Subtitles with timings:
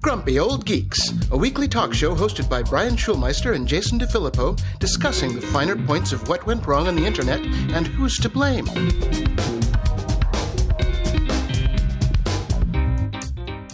[0.00, 5.34] Grumpy Old Geeks, a weekly talk show hosted by Brian Schulmeister and Jason DeFilippo, discussing
[5.34, 8.66] the finer points of what went wrong on the internet and who's to blame.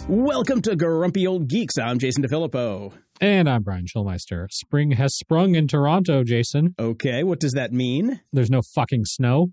[0.07, 1.77] Welcome to Grumpy Old Geeks.
[1.77, 2.93] I'm Jason DeFilippo.
[3.21, 4.47] And I'm Brian Schulmeister.
[4.51, 6.75] Spring has sprung in Toronto, Jason.
[6.77, 8.19] Okay, what does that mean?
[8.33, 9.51] There's no fucking snow.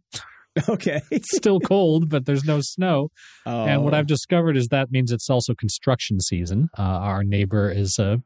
[0.68, 1.00] Okay.
[1.10, 3.10] It's still cold, but there's no snow.
[3.44, 6.68] Oh, And what I've discovered is that means it's also construction season.
[6.78, 8.16] Uh, our neighbor is uh,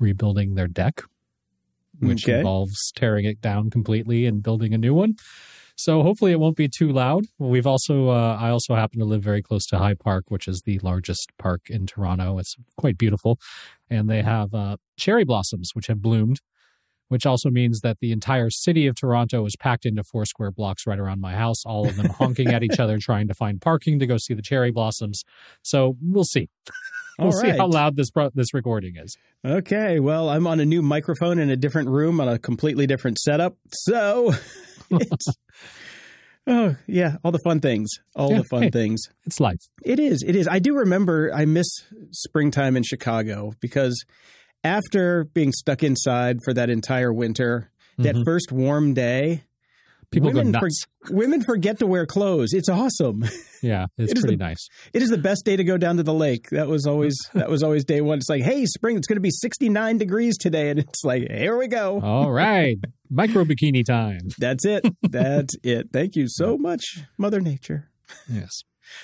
[0.00, 1.02] rebuilding their deck,
[2.00, 2.38] which Okay.
[2.38, 5.14] involves tearing it down completely and building a new one.
[5.76, 7.24] So hopefully it won't be too loud.
[7.38, 10.62] We've also, uh, I also happen to live very close to High Park, which is
[10.64, 12.38] the largest park in Toronto.
[12.38, 13.38] It's quite beautiful,
[13.90, 16.40] and they have uh, cherry blossoms which have bloomed.
[17.08, 20.86] Which also means that the entire city of Toronto is packed into four square blocks
[20.86, 23.98] right around my house, all of them honking at each other, trying to find parking
[23.98, 25.22] to go see the cherry blossoms.
[25.62, 26.48] So we'll see.
[27.16, 29.16] We'll All see how loud this pro- this recording is.
[29.46, 33.20] Okay, well, I'm on a new microphone in a different room on a completely different
[33.20, 33.56] setup.
[33.70, 34.34] So,
[34.90, 35.26] it's,
[36.48, 37.88] oh, yeah, all the fun things.
[38.16, 38.70] All Yeah, the fun hey.
[38.70, 39.00] things.
[39.26, 39.60] It's life.
[39.84, 40.24] It is.
[40.26, 40.48] It is.
[40.48, 41.66] I do remember I miss
[42.10, 44.04] springtime in Chicago because
[44.64, 48.24] after being stuck inside for that entire winter, that Mhm.
[48.24, 49.44] first warm day,
[50.10, 50.86] People women, go for- nuts.
[51.10, 52.52] women forget to wear clothes.
[52.52, 53.24] It's awesome.
[53.62, 54.68] yeah, it's It pretty the- nice.
[54.92, 56.50] It is the best day to go down to the lake.
[56.50, 58.18] That was always that was always day one.
[58.18, 61.56] It's like, hey, spring, it's going to be 69 degrees today, and it's like, here
[61.56, 62.00] we go.
[62.00, 62.76] All right,
[63.10, 64.20] micro bikini time.
[64.38, 64.84] That's it.
[65.02, 65.88] That's it.
[65.92, 67.90] Thank you so much, Mother Nature.
[68.32, 68.50] Yes,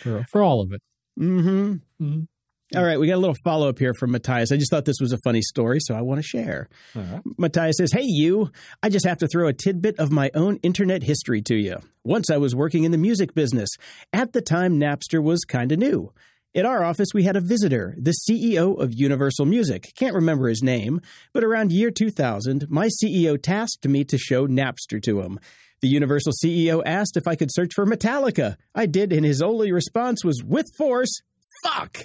[0.01, 0.81] for for all of it.
[1.19, 1.75] Mm-hmm.
[2.05, 2.27] Mhm.
[2.77, 4.53] All right, we got a little follow up here from Matthias.
[4.53, 6.69] I just thought this was a funny story, so I want to share.
[6.95, 7.21] Right.
[7.37, 11.03] Matthias says, Hey, you, I just have to throw a tidbit of my own internet
[11.03, 11.79] history to you.
[12.05, 13.71] Once I was working in the music business.
[14.13, 16.13] At the time, Napster was kind of new.
[16.55, 19.93] At our office, we had a visitor, the CEO of Universal Music.
[19.97, 21.01] Can't remember his name,
[21.33, 25.41] but around year 2000, my CEO tasked me to show Napster to him.
[25.81, 28.57] The Universal CEO asked if I could search for Metallica.
[28.75, 31.21] I did, and his only response was, with force,
[31.65, 31.99] fuck!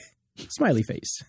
[0.50, 1.24] Smiley face.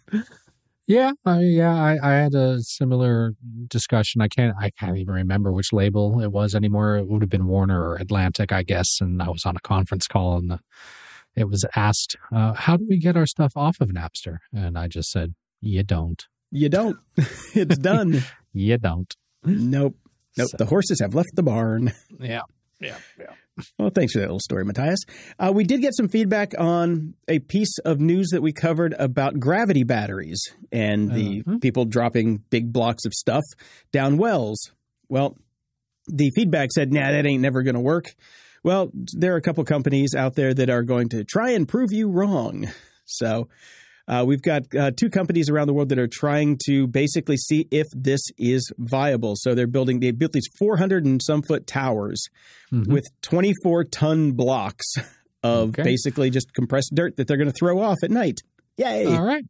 [0.88, 3.32] Yeah, I, yeah, I, I had a similar
[3.66, 4.20] discussion.
[4.20, 6.96] I can't, I can't even remember which label it was anymore.
[6.96, 8.98] It would have been Warner or Atlantic, I guess.
[9.00, 10.60] And I was on a conference call, and the,
[11.34, 14.86] it was asked, uh, "How do we get our stuff off of Napster?" And I
[14.86, 16.24] just said, "You don't.
[16.52, 16.98] You don't.
[17.54, 18.22] it's done.
[18.52, 19.12] You don't."
[19.44, 19.96] Nope.
[20.38, 20.48] Nope.
[20.50, 21.92] So- The horses have left the barn.
[22.20, 22.42] Yeah,
[22.80, 23.32] yeah, yeah.
[23.78, 24.98] Well, thanks for that little story, Matthias.
[25.38, 29.40] Uh, we did get some feedback on a piece of news that we covered about
[29.40, 31.58] gravity batteries and the Uh-huh.
[31.60, 33.44] people dropping big blocks of stuff
[33.92, 34.58] down wells.
[35.08, 35.36] Well,
[36.06, 38.14] the feedback said, nah, that ain't never going to work.
[38.62, 41.92] Well, there are a couple companies out there that are going to try and prove
[41.92, 42.68] you wrong.
[43.06, 43.48] So
[44.08, 47.66] uh, we've got uh, two companies around the world that are trying to basically see
[47.70, 49.34] if this is viable.
[49.36, 52.22] So they're building, they built these 400 and some foot towers
[52.72, 52.86] Mhm.
[52.88, 54.86] with 24 ton blocks
[55.42, 55.82] of Okay.
[55.82, 58.40] basically just compressed dirt that they're going to throw off at night.
[58.76, 59.06] Yay.
[59.06, 59.44] All right.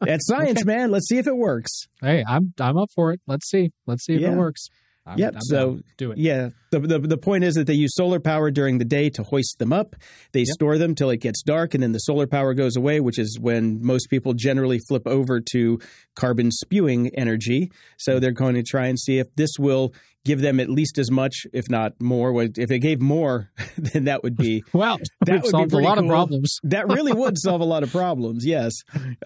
[0.00, 0.90] That's science, man.
[0.90, 1.86] Let's see if it works.
[2.00, 3.20] Hey, I'm I'm up for it.
[3.26, 3.72] Let's see.
[3.86, 4.32] Let's see if Yeah.
[4.32, 4.68] it works.
[5.06, 5.84] I'm, Yep, I'm so- down.
[5.98, 6.18] do it.
[6.18, 6.50] Yeah.
[6.70, 9.58] The, the, the point is that they use solar power during the day to hoist
[9.58, 9.94] them up.
[10.32, 10.48] They Yep.
[10.54, 13.38] store them till it gets dark, and then the solar power goes away, which is
[13.38, 15.78] when most people generally flip over to
[16.16, 17.70] carbon spewing energy.
[17.98, 19.92] So they're going to try and see if this will
[20.24, 22.42] give them at least as much, if not more.
[22.42, 25.98] If it gave more, then that would be Well, That would be solved a lot
[25.98, 26.04] cool.
[26.06, 26.56] of problems.
[26.64, 28.44] that really would solve a lot of problems.
[28.46, 28.72] Yes,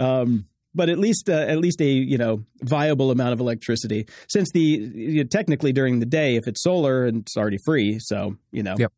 [0.00, 0.46] um,
[0.78, 4.06] but at least uh, at least a you know viable amount of electricity.
[4.28, 7.98] Since the you know, technically during the day, if it's solar and it's already free,
[8.00, 8.76] so you know.
[8.78, 8.92] Yep.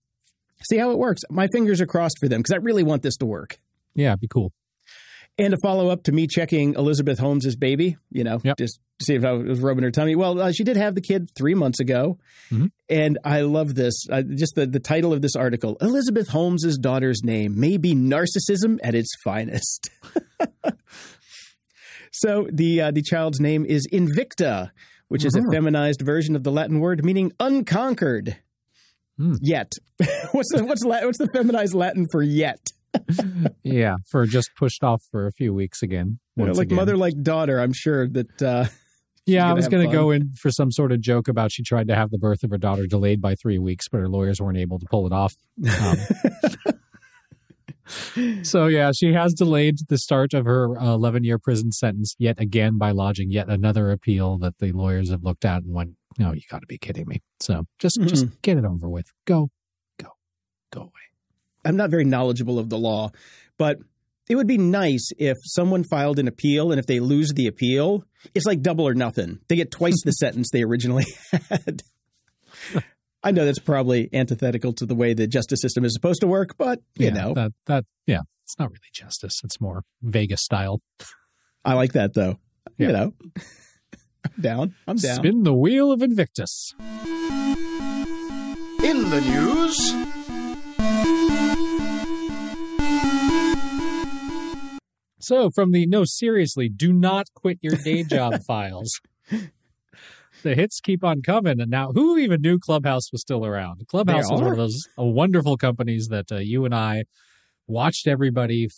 [0.68, 1.22] See how it works.
[1.30, 3.58] My fingers are crossed for them because I really want this to work.
[3.94, 4.52] Yeah, it'd be cool.
[5.38, 8.58] And a follow up to me checking Elizabeth Holmes's baby, you know, Yep.
[8.58, 10.14] just to see if I was rubbing her tummy.
[10.16, 12.18] Well, uh, she did have the kid three months ago.
[12.50, 12.70] Mhm.
[12.90, 13.94] And I love this.
[14.10, 18.78] Uh, just the, the title of this article Elizabeth Holmes's daughter's name may be narcissism
[18.82, 19.88] at its finest.
[22.10, 24.70] so the, uh, the child's name is Invicta,
[25.08, 25.52] which is a Mhm.
[25.52, 28.36] feminized version of the Latin word meaning unconquered.
[29.18, 29.34] Hmm.
[29.40, 29.72] Yet.
[30.32, 32.60] what's, the, what's, what's the feminized Latin for yet?
[33.62, 36.18] Yeah, for just pushed off for a few weeks again.
[36.36, 36.76] You know, like again.
[36.76, 37.60] mother, like daughter.
[37.60, 38.64] I'm sure that uh,
[39.26, 41.86] Yeah, I was going to go in for some sort of joke about she tried
[41.88, 44.58] to have the birth of her daughter delayed by three weeks, but her lawyers weren't
[44.58, 45.34] able to pull it off.
[45.80, 45.96] Um,
[48.42, 52.40] so yeah, she has delayed the start of her uh, 11 year prison sentence yet
[52.40, 56.32] again by lodging yet another appeal that the lawyers have looked at and went, "No,
[56.32, 59.06] you got to be kidding me." So just just get it over with.
[59.26, 59.50] Go,
[59.98, 60.10] go,
[60.72, 60.90] go away.
[61.64, 63.10] I'm not very knowledgeable of the law,
[63.58, 63.78] but
[64.28, 68.04] it would be nice if someone filed an appeal and if they lose the appeal,
[68.32, 69.40] it's like double or nothing.
[69.48, 71.04] They get twice the sentence they originally
[71.50, 71.82] had.
[73.22, 76.56] I know that's probably antithetical to the way the justice system is supposed to work,
[76.56, 79.40] but you yeah, know, that that yeah, it's not really justice.
[79.44, 80.80] It's more Vegas style.
[81.64, 82.38] I like that though.
[82.78, 82.86] Yeah.
[82.86, 83.12] You know,
[84.24, 84.74] I'm down.
[84.86, 85.16] I'm down.
[85.16, 86.74] Spin the wheel of Invictus.
[88.82, 89.94] In the news,
[95.22, 99.00] So, from the no, seriously, do not quit your day job files.
[100.42, 101.60] The hits keep on coming.
[101.60, 103.86] And now, who even knew Clubhouse was still around?
[103.88, 107.04] Clubhouse is one of those uh, wonderful companies that uh, you and I
[107.70, 108.68] watched everybody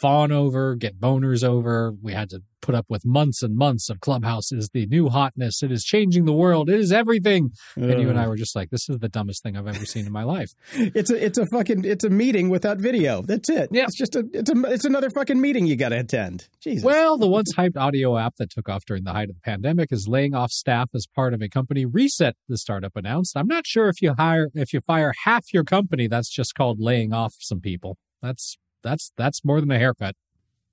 [0.00, 1.92] fawn over, get boners over.
[2.02, 5.62] We had to put up with months and months of Clubhouse is the new hotness.
[5.62, 6.68] It is changing the world.
[6.68, 7.50] It is everything.
[7.76, 10.06] And you and I were just like, this is the dumbest thing I've ever seen
[10.06, 10.50] in my life.
[10.98, 13.22] It's a it's a fucking it's a meeting without video.
[13.22, 13.68] That's it.
[13.70, 13.84] Yeah.
[13.84, 16.48] It's just a it's a it's another fucking meeting you got to attend.
[16.60, 16.82] Jesus.
[16.82, 19.92] Well, the once hyped audio app that took off during the height of the pandemic
[19.92, 22.36] is laying off staff as part of a company reset.
[22.48, 23.36] The startup announced.
[23.36, 26.80] I'm not sure if you hire if you fire half your company, that's just called
[26.80, 27.96] laying off some people.
[28.22, 30.14] That's that's that's more than a haircut.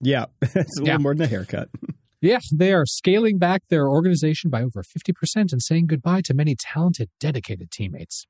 [0.02, 1.70] yeah, it's a little more than a haircut.
[2.22, 5.14] Yeah, they are scaling back their organization by over 50%
[5.52, 8.26] and saying goodbye to many talented, dedicated teammates.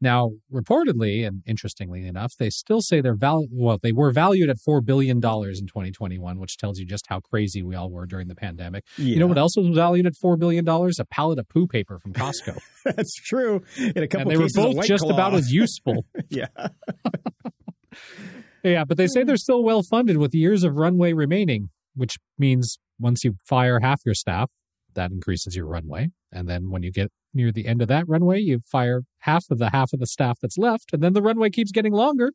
[0.00, 4.56] Now, reportedly, and interestingly enough, they still say they're val- well, they were valued at
[4.66, 8.34] $4 billion in 2021, which tells you just how crazy we all were during the
[8.34, 8.84] pandemic.
[8.96, 10.66] Yeah, You know what else was valued at $4 billion?
[10.66, 12.58] A pallet of poo paper from Costco.
[12.86, 13.62] That's true.
[13.78, 15.12] In a couple and they were both just Claw.
[15.12, 16.06] about as useful.
[16.30, 16.46] yeah.
[18.62, 22.78] Yeah, but they say they're still well funded with years of runway remaining, which means
[22.98, 24.50] once you fire half your staff,
[24.94, 26.10] that increases your runway.
[26.30, 29.58] And then when you get near the end of that runway, you fire half of
[29.58, 32.32] the half of the staff that's left, and then the runway keeps getting longer.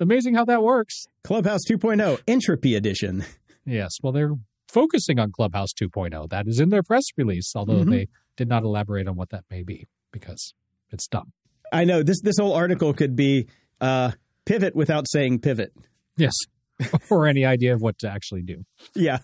[0.00, 1.06] Amazing how that works.
[1.24, 3.24] Clubhouse 2.0 Entropy Edition.
[3.64, 4.34] Yes, well, they're
[4.68, 6.28] focusing on Clubhouse 2.0.
[6.30, 7.90] That is in their press release, although Mhm.
[7.90, 10.54] they did not elaborate on what that may be because
[10.90, 11.32] it's dumb.
[11.72, 13.46] I know this this whole article could be
[13.80, 14.12] uh,
[14.48, 15.72] pivot without saying pivot.
[16.16, 16.34] Yes.
[17.10, 18.64] or any idea of what to actually do.
[18.94, 19.18] Yeah.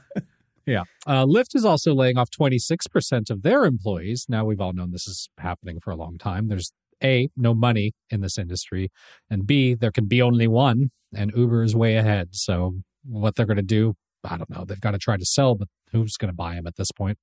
[0.66, 0.82] Yeah.
[1.06, 4.26] Uh, Lyft is also laying off 26% of their employees.
[4.28, 6.48] Now, we've all known this is happening for a long time.
[6.48, 6.72] There's
[7.02, 8.90] A, no money in this industry,
[9.30, 12.30] and B, there can be only one, and Uber is way ahead.
[12.32, 13.94] So, what they're going to do,
[14.24, 14.64] I don't know.
[14.64, 17.18] They've got to try to sell, but who's going to buy them at this point?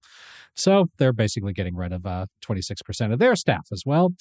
[0.55, 4.13] So, they're basically getting rid of uh, 26% of their staff as well.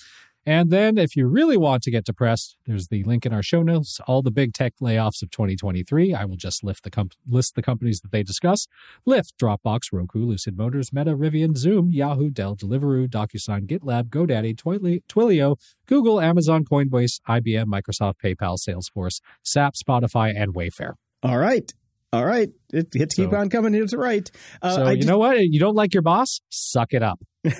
[0.47, 3.63] And then, if you really want to get depressed, there's the link in our show
[3.63, 4.01] notes.
[4.07, 6.15] All the big tech layoffs of 2023.
[6.15, 8.67] I will just lift the comp- list the companies that they discuss.
[9.07, 15.01] Lyft, Dropbox, Roku, Lucid Motors, Meta, Rivian, Zoom, Yahoo, Dell, Deliveroo, DocuSign, GitLab, GoDaddy, Twilio,
[15.09, 15.57] Twilio,
[15.87, 20.95] Google, Amazon, Coinbase, IBM, Microsoft, PayPal, Salesforce, SAP, Spotify, and Wayfair.
[21.23, 21.71] All right.
[22.13, 22.49] All right.
[22.73, 23.75] It, hits keep on coming.
[23.75, 24.29] It's right.
[24.63, 25.39] Uh, so I you just- know what?
[25.39, 26.41] You don't like your boss?
[26.49, 27.21] Suck it up.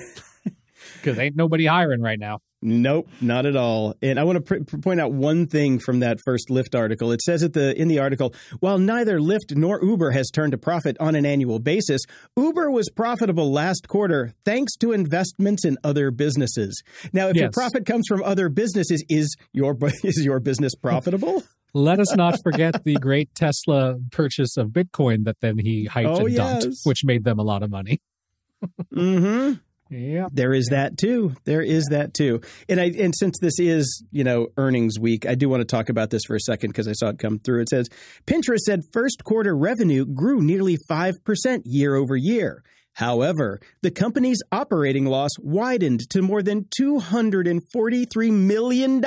[0.95, 2.39] Because ain't nobody hiring right now.
[2.63, 3.95] Nope, not at all.
[4.03, 7.11] And I want to pr- point out one thing from that first Lyft article.
[7.11, 10.59] It says at the in the article, while neither Lyft nor Uber has turned a
[10.59, 12.01] profit on an annual basis,
[12.37, 16.83] Uber was profitable last quarter thanks to investments in other businesses.
[17.11, 21.41] Now, if your profit comes from other businesses, is your is your business profitable?
[21.73, 26.25] Let us not forget the great Tesla purchase of Bitcoin that then he hyped Oh,
[26.27, 26.81] and dumped, yes.
[26.83, 28.01] which made them a lot of money.
[28.93, 29.53] mm-hmm.
[29.91, 30.29] Yeah.
[30.31, 31.35] There is that too.
[31.43, 32.39] There is that too.
[32.69, 35.89] And I and since this is, you know, earnings week, I do want to talk
[35.89, 37.61] about this for a second because I saw it come through.
[37.61, 37.89] It says
[38.25, 42.63] Pinterest said first quarter revenue grew nearly 5% year over year.
[42.93, 49.03] However, the company's operating loss widened to more than $243 million,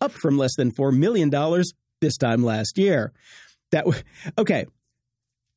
[0.00, 1.30] up from less than $4 million
[2.00, 3.12] this time last year.
[3.70, 3.86] That
[4.38, 4.66] okay.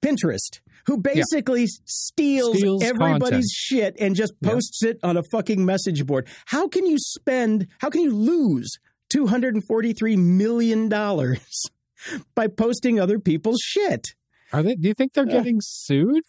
[0.02, 3.46] Pinterest, who basically steals, Steals everybody's content.
[3.52, 4.52] shit and just Yeah.
[4.52, 6.28] posts it on a fucking message board.
[6.48, 8.70] How can you spend, how can you lose
[9.14, 10.90] $243 million
[12.36, 14.08] by posting other people's shit?
[14.54, 14.76] Are they?
[14.76, 15.38] Do you think they're Yeah.
[15.38, 16.24] getting sued?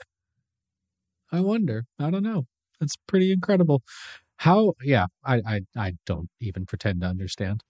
[1.32, 1.84] I wonder.
[1.98, 2.46] I don't know.
[2.80, 3.82] That's pretty incredible.
[4.38, 4.74] How?
[4.82, 7.62] Yeah, I, I, I don't even pretend to understand.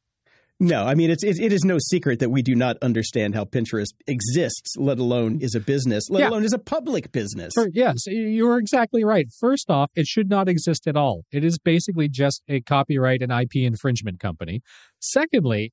[0.58, 3.44] No, I mean, it's, it, it is no secret that we do not understand how
[3.44, 6.30] Pinterest exists, let alone is a business, let Yeah.
[6.30, 7.52] alone is a public business.
[7.72, 9.26] Yes, you're exactly right.
[9.38, 11.24] First off, it should not exist at all.
[11.30, 14.62] It is basically just a copyright and IP infringement company.
[14.98, 15.72] Secondly,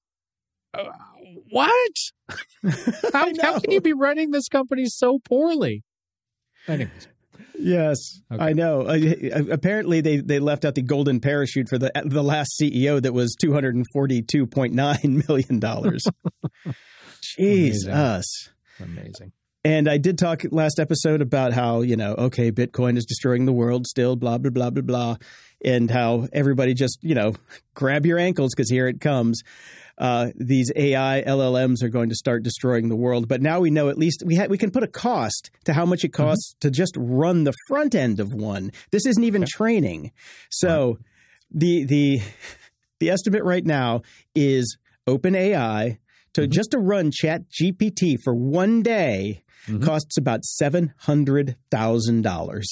[0.74, 0.84] uh,
[1.50, 1.92] what?
[3.13, 5.84] How, how can you be running this company so poorly?
[6.68, 7.08] Anyways,
[7.60, 8.44] Yes, Okay.
[8.44, 8.82] I know.
[8.82, 13.13] Uh, apparently, they, they left out the golden parachute for the the last CEO that
[13.13, 16.06] was two hundred and forty two point nine million dollars.
[16.66, 16.74] Amazing.
[17.38, 18.50] Jesus.
[18.80, 19.32] Amazing.
[19.66, 23.54] And I did talk last episode about how, you know, okay, Bitcoin is destroying the
[23.54, 25.16] world still, blah, blah, blah, blah, blah.
[25.63, 27.34] And how everybody just, you know,
[27.74, 29.42] grab your ankles because here it comes.
[29.97, 33.27] Uh, these AI LLMs are going to start destroying the world.
[33.27, 35.85] But now we know at least we ha- we can put a cost to how
[35.85, 36.23] much it mm-hmm.
[36.23, 36.67] costs mm-hmm.
[36.67, 38.71] to just run the front end of one.
[38.91, 39.51] This isn't even okay.
[39.51, 40.12] training.
[40.50, 40.97] So right.
[41.51, 42.21] the the
[43.00, 44.01] the estimate right now
[44.33, 45.97] is OpenAI
[46.33, 46.51] to mm-hmm.
[46.51, 49.83] just to run Chat GPT for one day mm-hmm.
[49.83, 52.67] costs about seven hundred thousand dollars.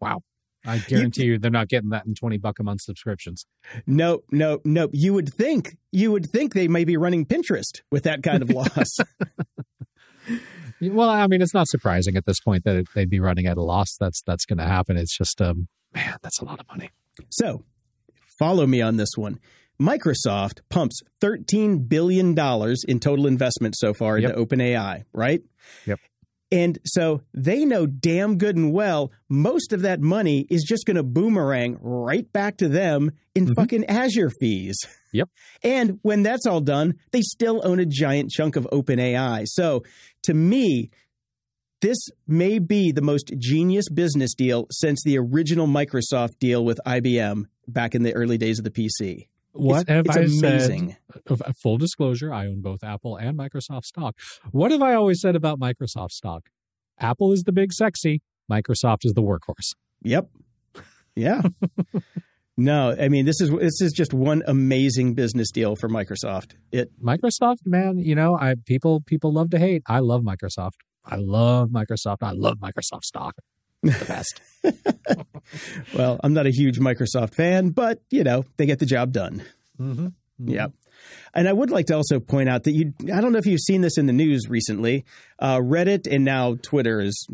[0.00, 0.22] Wow.
[0.64, 3.46] I guarantee you, you, they're not getting that in 20 buck a month subscriptions.
[3.86, 4.90] Nope, nope, nope.
[4.92, 8.50] You would think you would think they may be running Pinterest with that kind of
[8.50, 8.98] loss.
[10.80, 13.62] well, I mean, it's not surprising at this point that they'd be running at a
[13.62, 13.96] loss.
[13.98, 14.96] That's that's going to happen.
[14.96, 16.90] It's just um man, that's a lot of money.
[17.30, 17.64] So,
[18.38, 19.38] follow me on this one.
[19.80, 22.38] Microsoft pumps $13 billion
[22.88, 24.30] in total investment so far yep.
[24.30, 25.42] into OpenAI, right?
[25.86, 25.98] Yep.
[26.52, 30.98] And so they know damn good and well most of that money is just going
[30.98, 33.54] to boomerang right back to them in mm-hmm.
[33.54, 34.78] fucking Azure fees.
[35.12, 35.28] Yep.
[35.64, 39.46] And when that's all done, they still own a giant chunk of OpenAI.
[39.46, 39.84] So
[40.24, 40.90] to me,
[41.80, 47.44] this may be the most genius business deal since the original Microsoft deal with IBM
[47.68, 49.28] back in the early days of the PC.
[49.52, 50.96] What it's, have it's I amazing.
[51.28, 51.42] said?
[51.44, 54.18] Uh, full disclosure, I own both Apple and Microsoft stock.
[54.50, 56.48] What have I always said about Microsoft stock?
[56.98, 59.74] Apple is the big sexy, Microsoft is the workhorse.
[60.02, 60.30] Yep.
[61.14, 61.42] Yeah.
[62.56, 66.54] no, I mean this is this is just one amazing business deal for Microsoft.
[66.70, 69.82] It Microsoft, man, you know, I people people love to hate.
[69.86, 70.72] I love Microsoft.
[71.04, 72.18] I love Microsoft.
[72.22, 73.34] I love Microsoft stock
[73.82, 74.40] the best.
[75.94, 79.44] well, I'm not a huge Microsoft fan, but you know they get the job done.
[79.80, 80.06] Mm-hmm.
[80.06, 80.48] Mm-hmm.
[80.48, 80.68] Yeah.
[81.34, 83.60] And I would like to also point out that you, I don't know if you've
[83.60, 85.04] seen this in the news recently.
[85.38, 87.26] Uh, Reddit and now Twitter is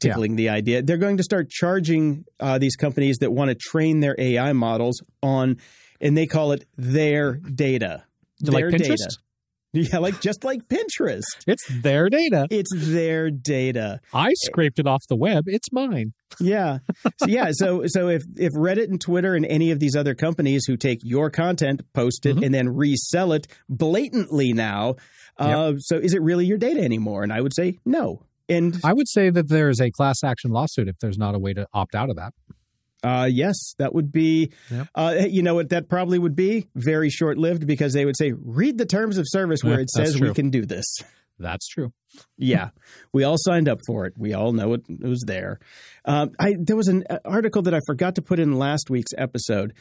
[0.00, 0.36] tickling yeah.
[0.36, 0.82] the idea.
[0.82, 5.02] They're going to start charging uh, these companies that want to train their AI models
[5.22, 5.58] on,
[6.00, 8.04] and they call it their data.
[8.40, 9.08] Their like data.
[9.72, 11.22] Yeah, like just like Pinterest.
[11.46, 12.48] It's their data.
[12.50, 14.00] It's their data.
[14.12, 15.44] I scraped it off the web.
[15.46, 16.12] It's mine.
[16.40, 16.78] Yeah.
[17.18, 20.64] So, yeah, so so if if Reddit and Twitter and any of these other companies
[20.66, 22.44] who take your content, post it mm-hmm.
[22.44, 24.96] and then resell it blatantly now,
[25.38, 25.76] uh, yep.
[25.80, 27.22] so is it really your data anymore?
[27.22, 28.24] And I would say no.
[28.48, 31.38] And I would say that there is a class action lawsuit if there's not a
[31.38, 32.32] way to opt out of that.
[33.02, 34.88] Uh, yes, that would be, yep.
[34.94, 36.68] uh, you know what that probably would be?
[36.74, 39.90] Very short lived because they would say, read the terms of service where yeah, it
[39.90, 40.84] says we can do this.
[41.38, 41.92] That's true.
[42.36, 42.70] yeah,
[43.12, 44.12] we all signed up for it.
[44.16, 45.58] We all know it, it was there.
[46.04, 49.72] Um, I there was an article that I forgot to put in last week's episode,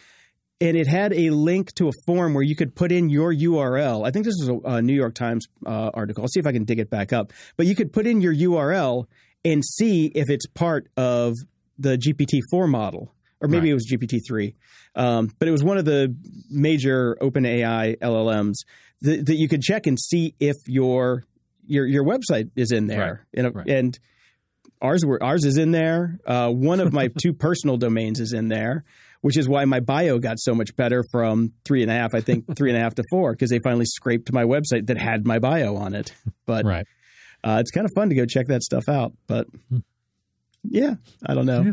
[0.61, 4.07] and it had a link to a form where you could put in your URL.
[4.07, 6.23] I think this was a, a New York Times uh, article.
[6.23, 7.33] I'll see if I can dig it back up.
[7.57, 9.05] But you could put in your URL
[9.45, 11.35] and see if it's part of
[11.79, 13.71] the GPT four model, or maybe right.
[13.71, 14.55] it was GPT three,
[14.95, 16.15] um, but it was one of the
[16.49, 18.55] major OpenAI LLMs
[19.01, 21.23] that, that, you could check and see if your
[21.65, 23.45] your your website is in there, right.
[23.45, 23.67] and, right.
[23.67, 23.99] and
[24.81, 26.19] ours were ours is in there.
[26.25, 28.83] Uh, one of my two personal domains is in there,
[29.21, 32.21] which is why my bio got so much better from three and a half, I
[32.21, 35.25] think three and a half to four, because they finally scraped my website that had
[35.25, 36.13] my bio on it.
[36.45, 36.85] But right.
[37.43, 39.13] uh, it's kind of fun to go check that stuff out.
[39.27, 39.79] But hmm.
[40.63, 41.61] Yeah, I don't know.
[41.61, 41.71] Yeah.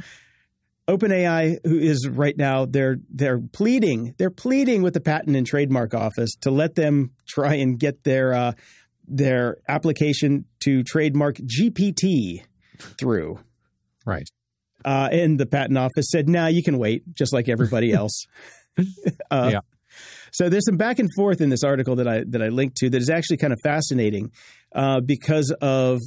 [0.88, 5.94] OpenAI, who is right now, they're they're pleading, they're pleading with the Patent and Trademark
[5.94, 8.52] Office to let them try and get their uh,
[9.08, 12.44] their application to trademark GPT
[12.98, 13.40] through.
[14.04, 14.28] Right.
[14.84, 18.26] Uh, and the patent office said, "Nah, you can wait, just like everybody else."
[19.30, 19.60] uh, yeah.
[20.32, 22.90] So there's some back and forth in this article that I that I linked to
[22.90, 24.30] that is actually kind of fascinating
[24.74, 26.00] uh, because of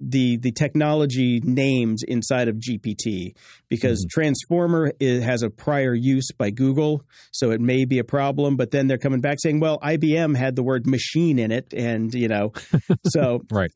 [0.00, 3.34] the the technology names inside of GPT
[3.68, 4.20] because mm-hmm.
[4.20, 8.56] Transformer has a prior use by Google, so it may be a problem.
[8.56, 12.12] But then they're coming back saying, "Well, IBM had the word machine in it," and
[12.14, 12.52] you know,
[13.06, 13.70] so right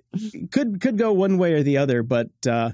[0.50, 2.02] could could go one way or the other.
[2.02, 2.71] But uh,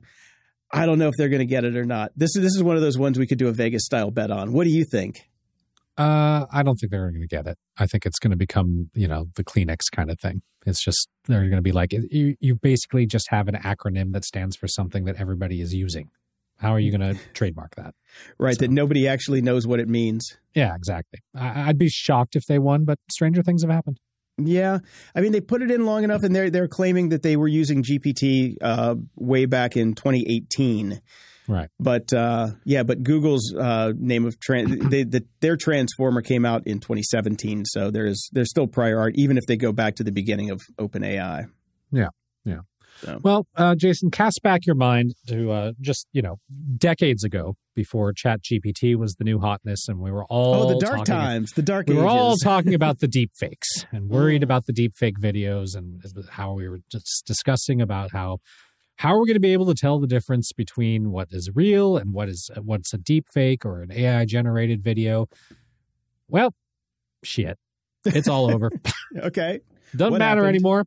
[0.72, 2.12] I don't know if they're going to get it or not.
[2.16, 4.30] This is this is one of those ones we could do a Vegas style bet
[4.30, 4.52] on.
[4.52, 5.29] What do you think?
[6.00, 7.58] Uh, I don't think they're going to get it.
[7.78, 10.40] I think it's going to become, you know, the Kleenex kind of thing.
[10.64, 12.36] It's just they're going to be like you.
[12.40, 16.08] You basically just have an acronym that stands for something that everybody is using.
[16.56, 17.94] How are you going to trademark that?
[18.38, 20.38] Right, so, that nobody actually knows what it means.
[20.54, 21.20] Yeah, exactly.
[21.34, 23.98] I, I'd be shocked if they won, but stranger things have happened.
[24.38, 24.78] Yeah,
[25.14, 27.48] I mean they put it in long enough, and they're they're claiming that they were
[27.48, 31.02] using GPT uh, way back in 2018.
[31.50, 31.68] Right.
[31.80, 36.78] But uh, yeah, but Google's uh, name of they, the, their transformer came out in
[36.78, 40.50] 2017, so there's there's still prior art, even if they go back to the beginning
[40.50, 41.50] of OpenAI.
[41.90, 42.08] Yeah.
[42.44, 43.16] Yeah.
[43.22, 46.36] Well, uh, Jason, cast back your mind to uh, just you know
[46.76, 50.78] decades ago, before Chat GPT was the new hotness, and we were all oh the
[50.78, 52.02] dark talking, times, the dark We ages.
[52.02, 56.02] were all talking about the deep fakes and worried about the deep fake videos, and
[56.30, 58.38] how we were just discussing about how
[59.00, 61.96] how are we going to be able to tell the difference between what is real
[61.96, 65.26] and what is what's a deep fake or an AI generated video.
[66.28, 66.52] Well,
[67.24, 67.56] shit,
[68.04, 68.70] it's all over.
[69.16, 69.60] okay.
[69.96, 70.56] Doesn't What matter happened?
[70.56, 70.84] anymore.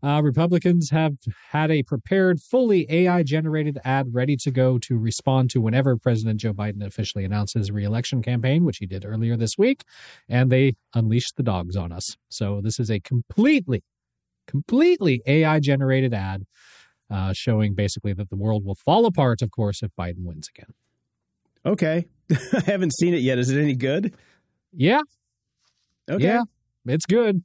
[0.00, 1.14] Uh, Republicans have
[1.50, 6.38] had a prepared, fully AI generated ad ready to go to respond to whenever President
[6.38, 9.82] Joe Biden officially announces his reelection campaign, which he did earlier this week.
[10.28, 12.16] And they unleashed the dogs on us.
[12.28, 13.82] So this is a completely,
[14.46, 16.44] completely AI generated ad
[17.10, 20.74] uh, showing basically that the world will fall apart, of course, if Biden wins again.
[21.64, 22.06] Okay.
[22.52, 23.38] I haven't seen it yet.
[23.38, 24.14] Is it any good?
[24.72, 25.00] Yeah,
[26.10, 26.24] Okay.
[26.24, 26.42] yeah,
[26.86, 27.42] it's good.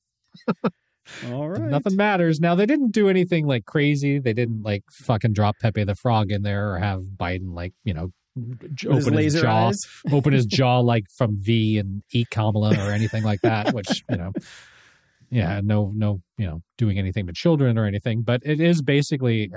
[1.28, 1.62] All right.
[1.70, 2.40] Nothing matters.
[2.40, 4.20] Now they didn't do anything like crazy.
[4.20, 7.94] They didn't like fucking drop Pepe the Frog in there or have Biden like you
[7.94, 9.72] know With his open his jaw,
[10.12, 13.74] open his jaw like from V and eat Kamala or anything like that.
[13.74, 14.32] Which you know,
[15.32, 18.22] yeah, uh, no, no, you know, doing anything to children or anything.
[18.22, 19.52] But it is basically,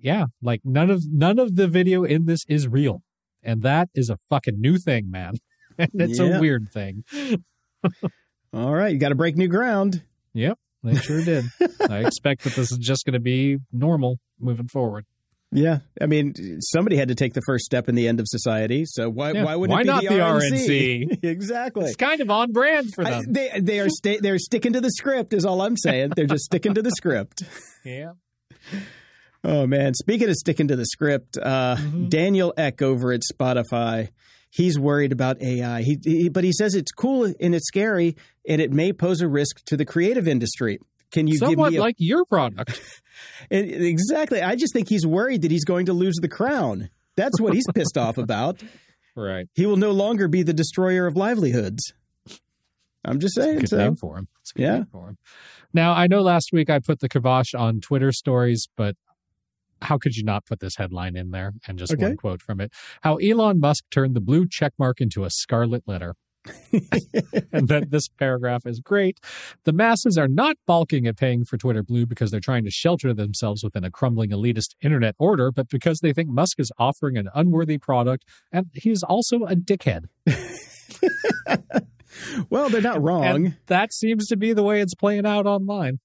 [0.00, 3.02] yeah, like none of none of the video in this is real,
[3.42, 5.34] and that is a fucking new thing, man.
[5.78, 6.36] And it's Yeah.
[6.36, 7.04] a weird thing.
[8.52, 8.92] All right.
[8.92, 10.02] You got to break new ground.
[10.34, 11.44] Yep, they sure did.
[11.88, 15.06] I expect that this is just going to be normal moving forward.
[15.52, 15.78] Yeah.
[16.00, 18.84] I mean, somebody had to take the first step in the end of society.
[18.86, 19.44] So why Yeah.
[19.44, 21.08] why wouldn't Why it be not the, the RNC?
[21.10, 21.18] RNC?
[21.24, 21.84] exactly.
[21.86, 23.32] It's kind of on brand for I- them.
[23.32, 26.12] they they are sta- they're sticking to the script is all I'm saying.
[26.14, 27.42] They're just sticking to the script.
[27.84, 28.12] yeah.
[29.42, 32.08] Oh man, speaking of sticking to the script, uh, Mm-hmm.
[32.10, 34.10] Daniel Ek over at Spotify,
[34.50, 35.82] he's worried about AI.
[35.82, 38.16] He, he but he says it's cool and it's scary
[38.46, 40.78] and it may pose a risk to the creative industry.
[41.12, 42.80] Can you Somewhat give me a, like your product.
[43.50, 44.40] exactly?
[44.42, 46.90] I just think he's worried that he's going to lose the crown.
[47.16, 48.62] That's what he's pissed off about.
[49.16, 49.48] Right.
[49.54, 51.92] He will no longer be the destroyer of livelihoods.
[53.04, 53.58] I'm just saying.
[53.58, 54.28] Good So name for him.
[54.40, 54.82] It's a good Yeah.
[54.92, 55.18] for him.
[55.74, 58.94] Now, I know last week I put the kibosh on Twitter stories, but
[59.82, 62.04] how could you not put this headline in there and just Okay.
[62.04, 62.72] one quote from it?
[63.02, 66.14] How Elon Musk turned the blue check mark into a scarlet letter.
[67.52, 69.18] and then this paragraph is great.
[69.64, 73.12] The masses are not balking at paying for Twitter Blue because they're trying to shelter
[73.12, 77.28] themselves within a crumbling elitist internet order, but because they think Musk is offering an
[77.34, 80.06] unworthy product and he's also a dickhead.
[82.50, 83.24] well, they're not wrong.
[83.24, 85.98] And that seems to be the way it's playing out online.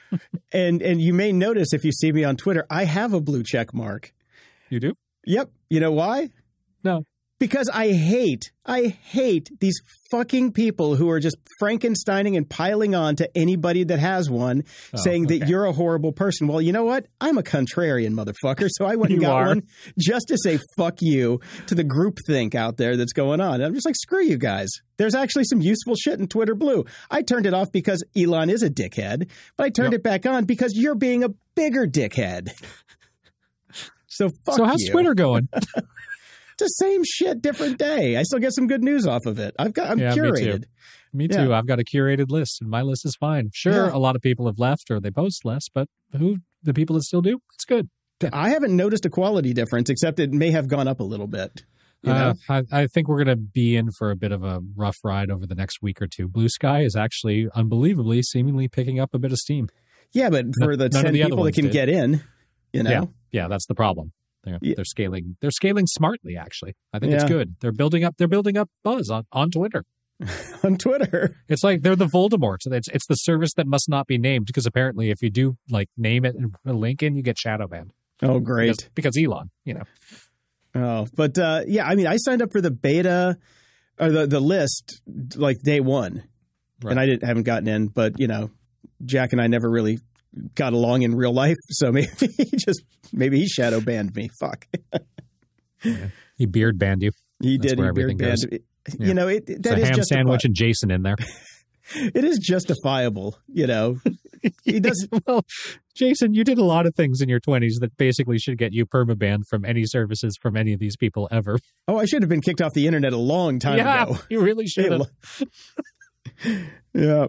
[0.52, 3.42] and and you may notice if you see me on Twitter, I have a blue
[3.42, 4.12] check mark.
[4.68, 4.94] You do?
[5.24, 5.50] Yep.
[5.68, 6.30] You know why?
[6.84, 7.04] No.
[7.42, 9.74] Because I hate, I hate these
[10.12, 14.62] fucking people who are just Frankensteining and piling on to anybody that has one,
[14.94, 16.46] Oh, saying that you're a horrible person.
[16.46, 17.06] Well, you know what?
[17.20, 19.46] I'm a contrarian motherfucker, so I went and got are.
[19.48, 19.62] one
[19.98, 23.54] just to say fuck you to the group think out there that's going on.
[23.54, 24.70] And I'm just like, screw you guys.
[24.96, 26.84] There's actually some useful shit in Twitter Blue.
[27.10, 29.98] I turned it off because Elon is a dickhead, but I turned Yep.
[29.98, 32.50] it back on because you're being a bigger dickhead.
[34.14, 34.90] So fuck so how's you.
[34.92, 35.48] Twitter going?
[36.62, 38.16] The same shit, different day.
[38.16, 39.54] I still get some good news off of it.
[39.58, 40.22] I've got I'm Yeah, me too.
[40.22, 40.64] curated.
[41.12, 41.44] Me Yeah.
[41.44, 41.54] too.
[41.54, 43.50] I've got a curated list, and my list is fine.
[43.52, 43.94] Sure, Yeah.
[43.96, 47.02] a lot of people have left or they post less, but who the people that
[47.02, 47.88] still do, it's good.
[48.32, 51.64] I haven't noticed a quality difference, except it may have gone up a little bit.
[52.04, 52.34] You know?
[52.48, 54.96] Uh, I, I think we're going to be in for a bit of a rough
[55.02, 56.28] ride over the next week or two.
[56.28, 59.68] Bluesky is actually unbelievably, seemingly picking up a bit of steam.
[60.12, 61.72] yeah, but for the none ten the people that can did.
[61.72, 62.22] get in,
[62.72, 64.12] you know, Yeah, yeah, that's the problem.
[64.44, 64.74] They're, Yeah.
[64.76, 65.36] they're scaling.
[65.40, 66.36] They're scaling smartly.
[66.36, 67.56] Actually, I think it's good.
[67.60, 68.16] They're building up.
[68.18, 69.84] They're building up buzz on, on Twitter.
[70.62, 71.36] on Twitter.
[71.48, 72.58] It's like they're the Voldemort.
[72.66, 75.88] It's it's the service that must not be named because apparently, if you do like
[75.96, 77.92] name it and link in, you get shadow banned.
[78.22, 78.88] Oh, great.
[78.94, 79.82] Because, because Elon, you know.
[80.74, 83.36] Oh, but uh, yeah, I mean, I signed up for the beta
[83.98, 85.02] or the the list
[85.36, 86.22] like day one,
[86.82, 86.92] Right.
[86.92, 87.88] and I didn't haven't gotten in.
[87.88, 88.50] But you know,
[89.04, 89.98] Jack and I never really
[90.54, 94.28] got along in real life, so maybe he just maybe he shadow banned me.
[94.40, 94.66] Fuck,
[96.36, 97.10] He beard banned you.
[97.40, 97.78] he That's did.
[97.78, 98.62] where He beard everything banned.
[98.98, 99.06] Yeah.
[99.06, 101.16] You know, it, It's that a is ham justifi- sandwich and Jason in there.
[101.94, 103.36] It is justifiable.
[103.48, 103.98] You know,
[104.64, 105.06] he does.
[105.26, 105.44] well,
[105.94, 108.86] Jason, you did a lot of things in your twenties that basically should get you
[108.86, 111.58] permabanned from any services from any of these people ever.
[111.88, 114.18] Oh, I should have been kicked off the internet a long time yeah, ago.
[114.30, 115.10] you really should have.
[116.94, 117.26] yeah.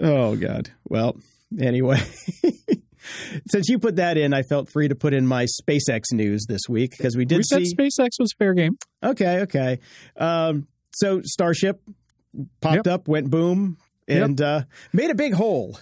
[0.00, 0.70] Oh God.
[0.88, 1.16] Well,
[1.60, 1.98] anyway,
[3.48, 6.62] since you put that in, I felt free to put in my SpaceX news this
[6.68, 7.74] week because we did We said see.
[7.74, 8.76] SpaceX was fair game.
[9.02, 9.40] okay.
[9.40, 9.78] Okay.
[10.16, 11.80] Um, so Starship
[12.60, 12.86] popped Yep.
[12.86, 13.76] up, went boom,
[14.08, 15.78] and uh, made a big hole.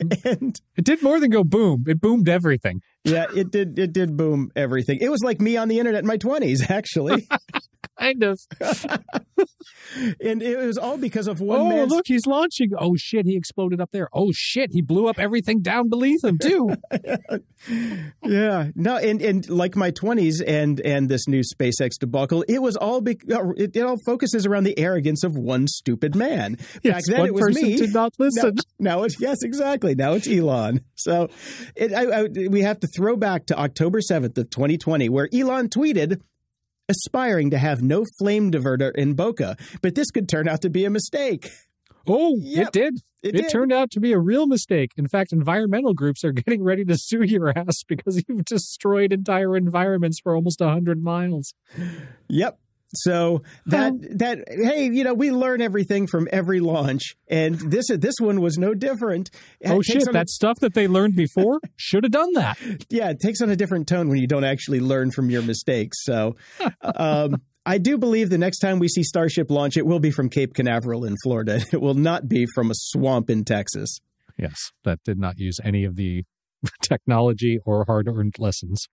[0.24, 1.84] and It did more than go boom.
[1.86, 2.82] It boomed everything.
[3.04, 3.78] Yeah, it did.
[3.78, 4.98] It did boom everything.
[5.00, 7.28] It was like me on the internet in my twenties, actually.
[7.98, 8.40] kind of.
[10.20, 11.88] and it was all because of one oh, man.
[11.88, 12.70] look, he's launching.
[12.78, 14.08] Oh shit, he exploded up there.
[14.12, 16.70] Oh shit, he blew up everything down beneath him too.
[18.22, 22.76] yeah, no, and and like my twenties and and this new SpaceX debacle, it was
[22.76, 26.54] all be, uh, it, it all focuses around the arrogance of one stupid man.
[26.54, 27.76] Back yes, then, one it was person me.
[27.76, 28.56] did not listen.
[28.78, 29.94] Now, now it's yes, exactly.
[29.94, 30.80] Now it's Elon.
[30.94, 31.28] So
[31.74, 35.68] it, I, I, we have to throw back to October seventh of 2020, where Elon
[35.68, 36.20] tweeted
[36.88, 40.84] aspiring to have no flame diverter in Boca, but this could turn out to be
[40.84, 41.50] a mistake.
[42.06, 42.94] Oh, Yep, it did.
[43.22, 43.50] it It, did.
[43.50, 44.92] turned out to be a real mistake.
[44.96, 49.56] In fact, environmental groups are getting ready to sue your ass because you've destroyed entire
[49.56, 51.52] environments for almost 100 miles.
[52.28, 52.58] Yep.
[52.94, 58.14] So that that hey, you know, we learn everything from every launch, and this this
[58.20, 59.30] one was no different.
[59.60, 60.02] It oh, shit.
[60.02, 62.56] on a- That stuff that they learned before should have done that.
[62.88, 65.98] yeah, it takes on a different tone when you don't actually learn from your mistakes.
[66.04, 66.36] So,
[66.82, 70.28] um, I do believe the next time we see Starship launch, it will be from
[70.28, 71.60] Cape Canaveral in Florida.
[71.72, 73.98] It will not be from a swamp in Texas.
[74.38, 76.22] Yes, that did not use any of the
[76.82, 78.86] technology or hard earned lessons.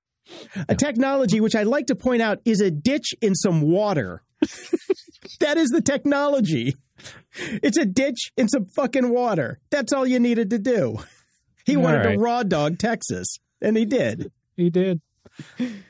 [0.70, 4.24] A technology which I'd like to point out is a ditch in some water.
[5.40, 6.76] that is the technology.
[7.36, 9.60] It's a ditch in some fucking water.
[9.70, 11.00] That's all you needed to do.
[11.66, 12.14] He wanted right.
[12.14, 14.32] to raw dog Texas, and he did.
[14.56, 15.02] He did.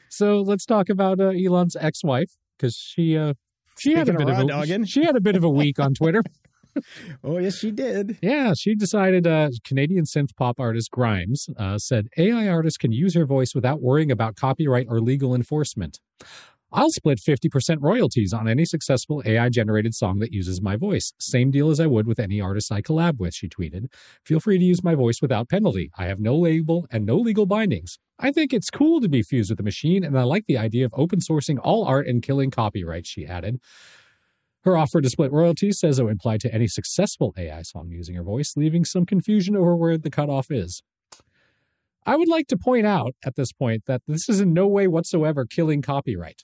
[0.10, 3.34] So let's talk about uh, Elon's ex-wife because she uh,
[3.80, 4.86] she had a bit of of a dogging.
[4.86, 6.22] she had a bit of a week on Twitter.
[7.24, 8.18] Oh, yes, she did.
[8.22, 13.16] Yeah, she decided uh, Canadian synth pop artist Grimes uh, said AI artists can use
[13.16, 16.00] her voice without worrying about copyright or legal enforcement.
[16.76, 21.14] I'll split 50% royalties on any successful AI generated song that uses my voice.
[21.20, 23.86] Same deal as I would with any artist I collab with, she tweeted.
[24.26, 25.92] Feel free to use my voice without penalty.
[26.00, 28.00] I have no label and no legal bindings.
[28.18, 30.86] I think it's cool to be fused with a machine, and I like the idea
[30.86, 33.60] of open sourcing all art and killing copyright, she added.
[34.63, 38.15] Her offer to split royalties says it would apply to any successful AI song using
[38.15, 40.82] her voice, leaving some confusion over where the cutoff is.
[42.06, 44.88] I would like to point out at this point that this is in no way
[44.88, 46.43] whatsoever killing copyright.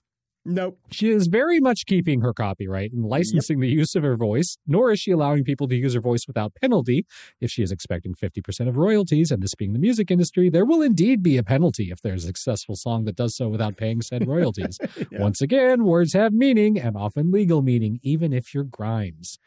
[0.49, 0.79] Nope.
[0.89, 4.91] She is very much keeping her copyright and licensing the use of her voice, nor
[4.91, 7.05] is she allowing people to use her voice without penalty.
[7.39, 10.81] If she is expecting 50% of royalties, and this being the music industry, there will
[10.81, 14.27] indeed be a penalty if there's a successful song that does so without paying said
[14.27, 14.77] royalties.
[15.11, 15.21] Yeah.
[15.21, 19.39] Once again, words have meaning and often legal meaning, even if you're Grimes.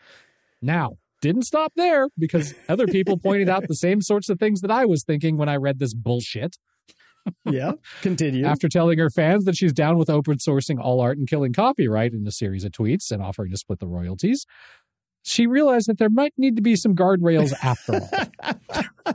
[0.63, 4.71] Now, didn't stop there because other people pointed out the same sorts of things that
[4.71, 6.57] I was thinking when I read this bullshit.
[7.45, 7.73] Yeah.
[8.01, 8.45] Continue.
[8.45, 12.13] After telling her fans that she's down with open sourcing all art and killing copyright
[12.13, 14.45] in a series of tweets and offering to split the royalties,
[15.23, 19.15] she realized that there might need to be some guardrails after all.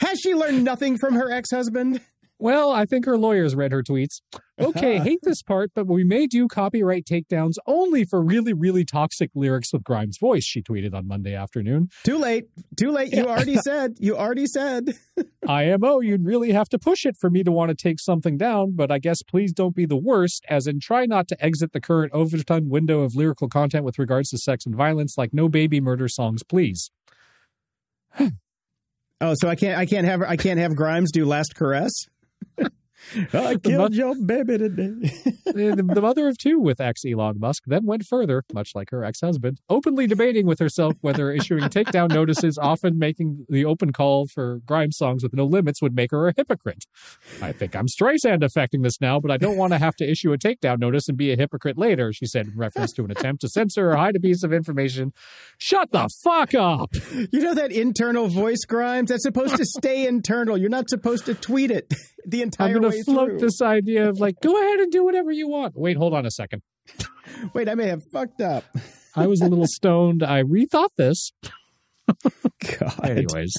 [0.00, 2.00] Has she learned nothing from her ex husband?
[2.38, 4.20] Well, I think her lawyers read her tweets.
[4.58, 9.30] Okay, hate this part, but we may do copyright takedowns only for really, really toxic
[9.34, 11.88] lyrics with Grimes' voice, she tweeted on Monday afternoon.
[12.04, 12.44] Too late.
[12.76, 13.12] Too late.
[13.12, 13.96] You already said.
[14.00, 14.98] You already said.
[15.48, 18.72] IMO, you'd really have to push it for me to want to take something down,
[18.74, 21.80] but I guess please don't be the worst, as in try not to exit the
[21.80, 25.80] current Overton window of lyrical content with regards to sex and violence, like no baby
[25.80, 26.90] murder songs, please.
[29.18, 29.78] Oh, so I can't.
[29.78, 30.20] I can't have.
[30.20, 31.90] I can't have Grimes do "Last Caress."
[33.32, 34.88] Uh, I killed your baby today.
[35.44, 39.04] the, the mother of two with ex Elon Musk then went further, much like her
[39.04, 44.26] ex husband, openly debating with herself whether issuing takedown notices, often making the open call
[44.26, 46.84] for Grimes songs with no limits, would make her a hypocrite.
[47.42, 50.32] I think I'm Streisand affecting this now, but I don't want to have to issue
[50.32, 53.42] a takedown notice and be a hypocrite later, she said in reference to an attempt
[53.42, 55.12] to censor or hide a piece of information.
[55.58, 56.94] Shut the fuck up!
[57.32, 59.10] You know that internal voice, Grimes?
[59.10, 60.56] That's supposed to stay internal.
[60.56, 61.92] You're not supposed to tweet it
[62.26, 63.38] the entire I'm going to float through.
[63.38, 65.74] this idea of like, go ahead and do whatever you want.
[65.76, 66.62] Wait, hold on a second.
[67.54, 68.64] Wait, I may have fucked up.
[69.14, 70.22] I was a little stoned.
[70.22, 71.32] I rethought this.
[72.78, 73.00] God.
[73.04, 73.54] Anyways,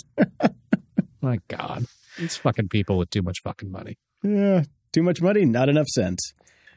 [1.21, 1.86] my God,
[2.17, 3.97] these fucking people with too much fucking money.
[4.23, 4.63] Yeah.
[4.93, 6.34] Too much money, not enough sense.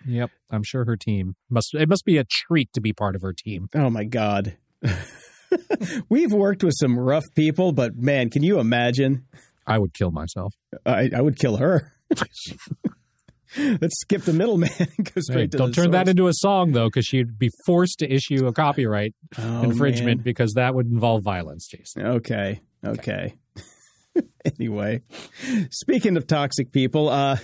[0.07, 1.75] Yep, I'm sure her team must.
[1.75, 3.69] It must be a treat to be part of her team.
[3.75, 4.57] Oh my God.
[6.09, 9.27] We've worked with some rough people, but man, can you imagine?
[9.71, 10.55] I would kill myself.
[10.85, 11.93] I, I would kill her.
[13.57, 16.87] Let's skip the middleman and go straight Hey, don't turn that into a song though,
[16.87, 20.25] because she'd be forced to issue a copyright Oh, infringement man.
[20.25, 21.67] because that would involve violence.
[21.69, 22.07] Jason.
[22.07, 22.61] Okay.
[22.85, 23.35] Okay.
[24.59, 25.03] anyway,
[25.71, 27.39] speaking of toxic people, uh,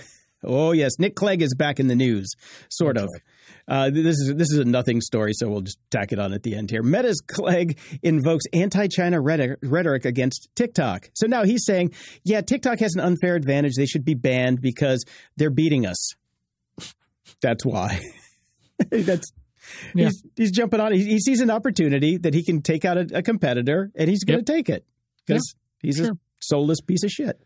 [0.45, 2.31] oh yes, Nick Clegg is back in the news,
[2.69, 3.09] sort of.
[3.67, 6.43] Uh, this is this is a nothing story, so we'll just tack it on at
[6.43, 6.81] the end here.
[6.81, 11.09] Meta's Clegg invokes anti-China rhetoric, rhetoric against TikTok.
[11.13, 13.73] So now he's saying, yeah, TikTok has an unfair advantage.
[13.75, 15.03] They should be banned because
[15.35, 16.13] they're beating us.
[17.41, 17.99] That's why.
[18.89, 19.31] That's
[19.93, 20.05] yeah.
[20.05, 20.93] he's, he's jumping on.
[20.93, 24.23] He, he, sees an opportunity that he can take out a, a competitor, and he's
[24.23, 24.57] going to yep.
[24.57, 24.85] take it
[25.25, 26.11] because yeah, he's sure.
[26.11, 27.37] a soulless piece of shit.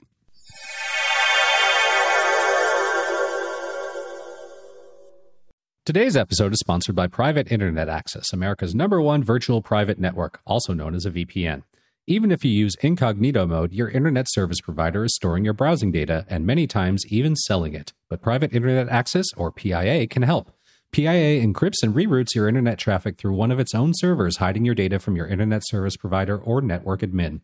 [5.93, 10.73] Today's episode is sponsored by Private Internet Access, America's number one virtual private network, also
[10.73, 11.63] known as a VPN.
[12.07, 16.25] Even if you use incognito mode, your internet service provider is storing your browsing data
[16.29, 17.91] and many times even selling it.
[18.07, 20.53] But Private Internet Access, or PIA, can help.
[20.93, 24.75] PIA encrypts and reroutes your internet traffic through one of its own servers, hiding your
[24.75, 27.41] data from your internet service provider or network admin.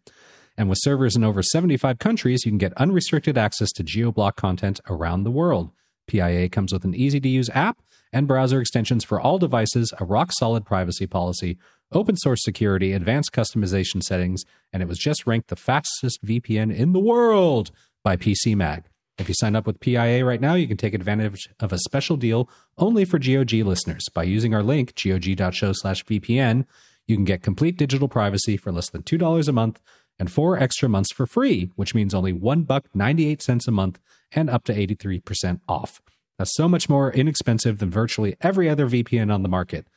[0.58, 4.80] And with servers in over 75 countries, you can get unrestricted access to geoblock content
[4.90, 5.72] around the world.
[6.08, 7.78] PIA comes with an easy to use app
[8.12, 11.58] and browser extensions for all devices, a rock solid privacy policy,
[11.92, 14.44] open source security, advanced customization settings,
[14.74, 17.72] and it was just ranked the fastest VPN in the world
[18.04, 18.86] by PC Mag.
[19.18, 22.18] If you sign up with PIA right now, you can take advantage of a special
[22.18, 24.06] deal only for GOG listeners.
[24.14, 26.66] By using our link, gog.show slash VPN,
[27.08, 29.82] you can get complete digital privacy for less than $2 a month
[30.20, 34.00] and four extra months for free, which means only one buck 98 cents a month
[34.32, 36.02] and up to 83% off.
[36.38, 39.88] That's so much more inexpensive than virtually every other VPN on the market.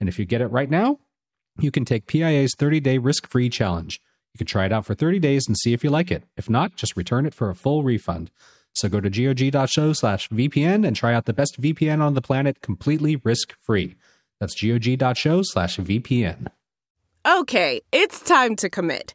[0.00, 0.98] And if you get it right now,
[1.58, 4.00] you can take PIA's 30 day risk free challenge.
[4.34, 6.24] You can try it out for 30 days and see if you like it.
[6.36, 8.30] If not, just return it for a full refund.
[8.74, 12.60] So go to gog.show slash VPN and try out the best VPN on the planet
[12.60, 13.96] completely risk free.
[14.38, 16.46] That's gog.show slash VPN.
[17.26, 19.14] Okay, it's time to commit.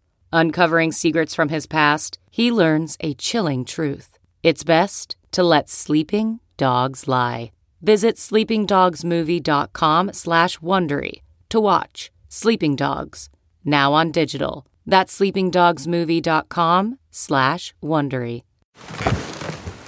[0.33, 4.17] Uncovering secrets from his past, he learns a chilling truth.
[4.43, 7.51] It's best to let sleeping dogs lie.
[7.81, 13.29] Visit sleepingdogsmovie.com slash Wondery to watch Sleeping Dogs,
[13.65, 14.65] now on digital.
[14.85, 18.43] That's sleepingdogsmovie.com slash Wondery.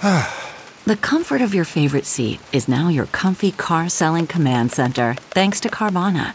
[0.84, 5.60] the comfort of your favorite seat is now your comfy car selling command center, thanks
[5.60, 6.34] to Carvana.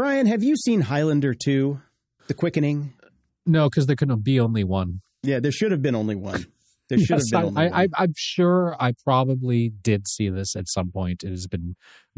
[0.00, 1.78] Brian, have you seen Highlander 2?
[2.26, 2.94] The Quickening?
[3.44, 5.02] No, because there could be only one.
[5.22, 6.46] Yeah, there should have been only one.
[6.88, 10.68] There should yes, have been I, I, I'm sure I probably did see this at
[10.68, 11.22] some point.
[11.22, 11.76] It has been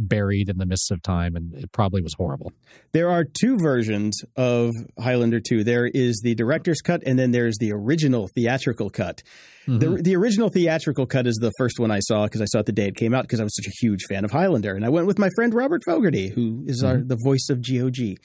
[0.08, 2.52] buried in the mists of time, and it probably was horrible.
[2.92, 5.64] There are two versions of Highlander 2.
[5.64, 9.22] There is the director's cut, and then there's the original theatrical cut.
[9.66, 9.78] Mm-hmm.
[9.78, 12.66] The, the original theatrical cut is the first one I saw because I saw it
[12.66, 14.74] the day it came out because I was such a huge fan of Highlander.
[14.74, 16.86] And I went with my friend Robert Fogarty, who is mm-hmm.
[16.86, 18.18] our, the voice of GOG.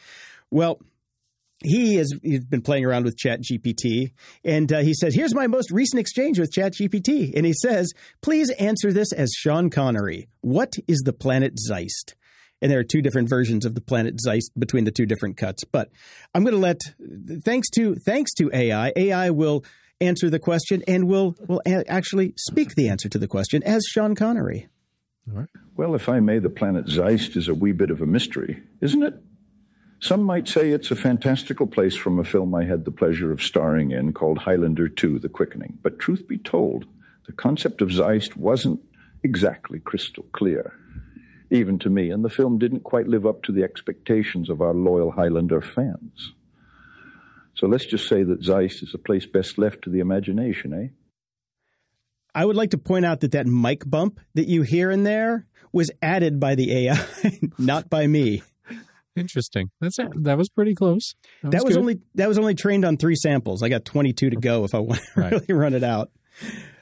[0.49, 0.79] Well,
[1.63, 4.11] he has he's been playing around with Chat GPT,
[4.43, 7.93] and uh, he says, "Here's my most recent exchange with Chat GPT." And he says,
[8.21, 10.27] "Please answer this as Sean Connery.
[10.41, 12.15] What is the planet Zeist?"
[12.61, 15.63] And there are two different versions of the planet Zeist between the two different cuts.
[15.63, 15.89] But
[16.33, 16.79] I'm going to let,
[17.43, 19.63] thanks to thanks to AI, AI will
[19.99, 23.83] answer the question and will will a- actually speak the answer to the question as
[23.87, 24.67] Sean Connery.
[25.29, 25.49] All right.
[25.75, 29.03] Well, if I may, the planet Zeist is a wee bit of a mystery, isn't
[29.03, 29.15] it?
[29.99, 33.41] Some might say it's a fantastical place from a film I had the pleasure of
[33.41, 35.79] starring in called Highlander 2 The Quickening.
[35.81, 36.85] But truth be told,
[37.25, 38.79] the concept of Zeist wasn't
[39.23, 40.73] exactly crystal clear,
[41.49, 44.73] even to me, and the film didn't quite live up to the expectations of our
[44.73, 46.33] loyal Highlander fans.
[47.55, 50.87] So let's just say that Zeist is a place best left to the imagination, eh?
[52.35, 55.47] I would like to point out that that mic bump that you hear in there
[55.71, 57.03] was added by the AI,
[57.57, 58.43] not by me.
[59.17, 59.69] Interesting.
[59.81, 60.07] That's it.
[60.23, 61.15] that was pretty close.
[61.43, 61.79] That was, good.
[61.79, 63.63] only that was only trained on three samples.
[63.63, 65.31] I got 22 to go if I want to Right.
[65.31, 66.11] really run it out.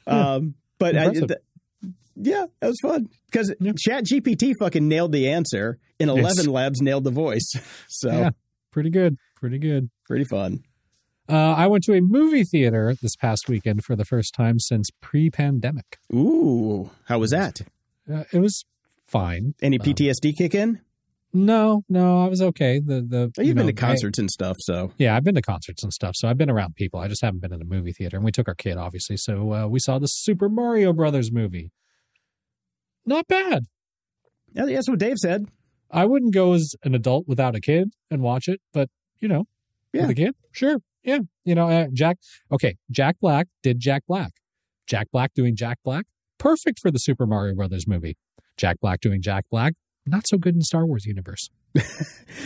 [0.07, 1.31] Um, but I, th-
[2.15, 6.19] yeah, that was fun because Chat GPT fucking nailed the answer, and Yes.
[6.19, 7.49] Eleven Labs nailed the voice.
[7.89, 8.29] So Yeah,
[8.71, 9.17] pretty good.
[9.35, 9.89] Pretty good.
[10.05, 10.63] pretty fun.
[11.27, 14.89] Uh, I went to a movie theater this past weekend for the first time since
[15.01, 15.97] pre-pandemic.
[16.13, 17.61] Ooh, how was that?
[18.11, 18.63] Uh, it was
[19.07, 19.55] fine.
[19.61, 20.81] Any Um, PTSD kick in?
[21.35, 22.79] No, no, I was okay.
[22.79, 25.35] The the Oh, you've you been know, to concerts and stuff, so yeah, I've been
[25.35, 26.99] to concerts and stuff, so I've been around people.
[27.01, 28.15] I just haven't been in a movie theater.
[28.15, 31.71] And we took our kid, obviously, so uh, we saw the Super Mario Brothers movie.
[33.05, 33.65] Not bad.
[34.53, 35.45] yeah, that's what Dave said.
[35.91, 39.45] I wouldn't go as an adult without a kid and watch it, but you know,
[39.93, 40.01] Yeah.
[40.03, 41.19] with a kid, sure, yeah.
[41.43, 42.17] You know, uh, Jack.
[42.51, 44.31] Okay, Jack Black did Jack Black.
[44.87, 46.05] Jack Black doing Jack Black,
[46.37, 48.17] perfect for the Super Mario Brothers movie.
[48.57, 49.73] Jack Black doing Jack Black,
[50.05, 51.49] not so good in Star Wars universe.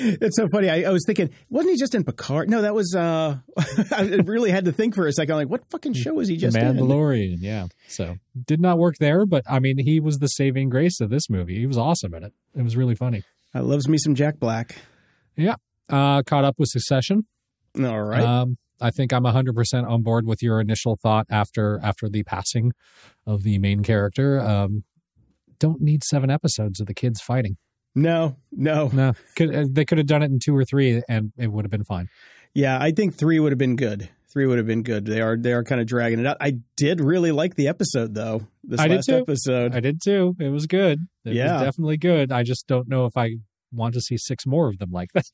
[0.01, 0.69] It's so funny.
[0.69, 2.49] I, I was thinking, wasn't he just in Picard?
[2.49, 2.95] No, that was.
[2.95, 3.39] uh
[3.91, 5.35] I really had to think for a second.
[5.35, 6.63] Like, what fucking show was he just in?
[6.63, 7.67] Mandalorian, yeah.
[7.89, 11.29] So did not work there, but I mean, he was the saving grace of this
[11.29, 11.59] movie.
[11.59, 12.33] He was awesome in it.
[12.55, 13.23] It was really funny.
[13.53, 14.77] I loves me some Jack Black.
[15.35, 15.55] Yeah.
[15.89, 17.25] Uh, caught up with Succession.
[17.77, 18.23] All right.
[18.23, 22.71] Um, I think I'm 100% on board with your initial thought after after the passing
[23.25, 24.39] of the main character.
[24.39, 24.83] Um,
[25.59, 27.57] don't need seven episodes of the kids fighting.
[27.95, 28.89] no, no.
[28.93, 31.65] No, could, uh, they could have done it in two or three, and it would
[31.65, 32.07] have been fine.
[32.53, 34.09] Yeah, I think three would have been good.
[34.31, 35.05] Three would have been good.
[35.05, 36.37] They are they are kind of dragging it out.
[36.39, 38.47] I did really like the episode though.
[38.63, 39.15] This I did last too.
[39.17, 39.75] episode.
[39.75, 40.35] I did too.
[40.39, 40.99] It was good.
[41.25, 41.53] It Yeah.
[41.53, 42.31] was definitely good.
[42.31, 43.37] I just don't know if I
[43.71, 45.25] want to see six more of them like that.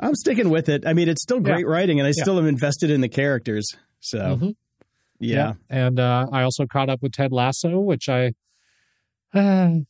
[0.00, 0.86] I'm sticking with it.
[0.86, 2.22] I mean, it's still great writing, and I Yeah.
[2.22, 3.66] still am invested in the characters.
[4.00, 4.54] So Mhm.
[5.18, 5.54] yeah.
[5.70, 8.32] And uh, I also caught up with Ted Lasso, which I,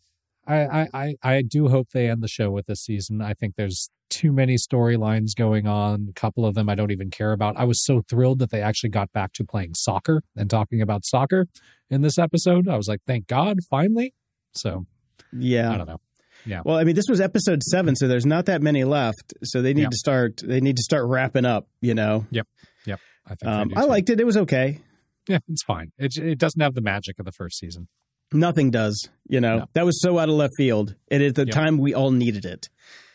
[0.47, 3.23] I, I, I, do hope they end the show with this season.
[3.23, 6.09] I think there's too many storylines going on.
[6.11, 7.57] A couple of them I don't even care about.
[7.57, 11.05] I was so thrilled that they actually got back to playing soccer and talking about
[11.05, 11.47] soccer
[11.91, 12.69] in this episode.
[12.69, 14.15] I was like, thank God, finally.
[14.53, 14.87] So
[15.33, 16.01] yeah, I don't know.
[16.45, 16.63] Yeah.
[16.65, 19.33] Well, I mean, this was episode seven, so there's not that many left.
[19.45, 19.89] So they need Yeah.
[19.91, 20.41] to start.
[20.45, 21.69] They need to start wrapping up.
[21.81, 22.27] You know.
[22.31, 22.49] Yep.
[22.87, 23.01] Yep.
[23.27, 24.19] I think Um, I liked it.
[24.21, 24.81] It was okay.
[25.29, 25.93] Yeah, it's fine.
[25.99, 27.87] It it doesn't have the magic of the first season.
[28.33, 29.09] Nothing does.
[29.29, 29.59] You know.
[29.59, 29.67] No.
[29.75, 31.55] That was so out of left field, and at the Yep.
[31.55, 32.69] time we all needed it.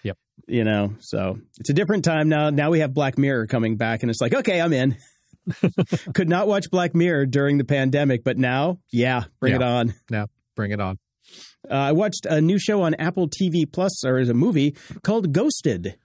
[0.03, 0.17] Yep.
[0.47, 0.95] You know.
[0.99, 2.49] So it's a different time now.
[2.49, 4.97] Now we have Black Mirror coming back, and it's like, okay, I'm in.
[6.13, 9.93] Could not watch Black Mirror during the pandemic, but now, yeah, bring it on.
[10.09, 10.97] Now, bring it on.
[11.69, 15.31] Uh, I watched a new show on Apple TV Plus, or is a movie called
[15.33, 15.97] Ghosted.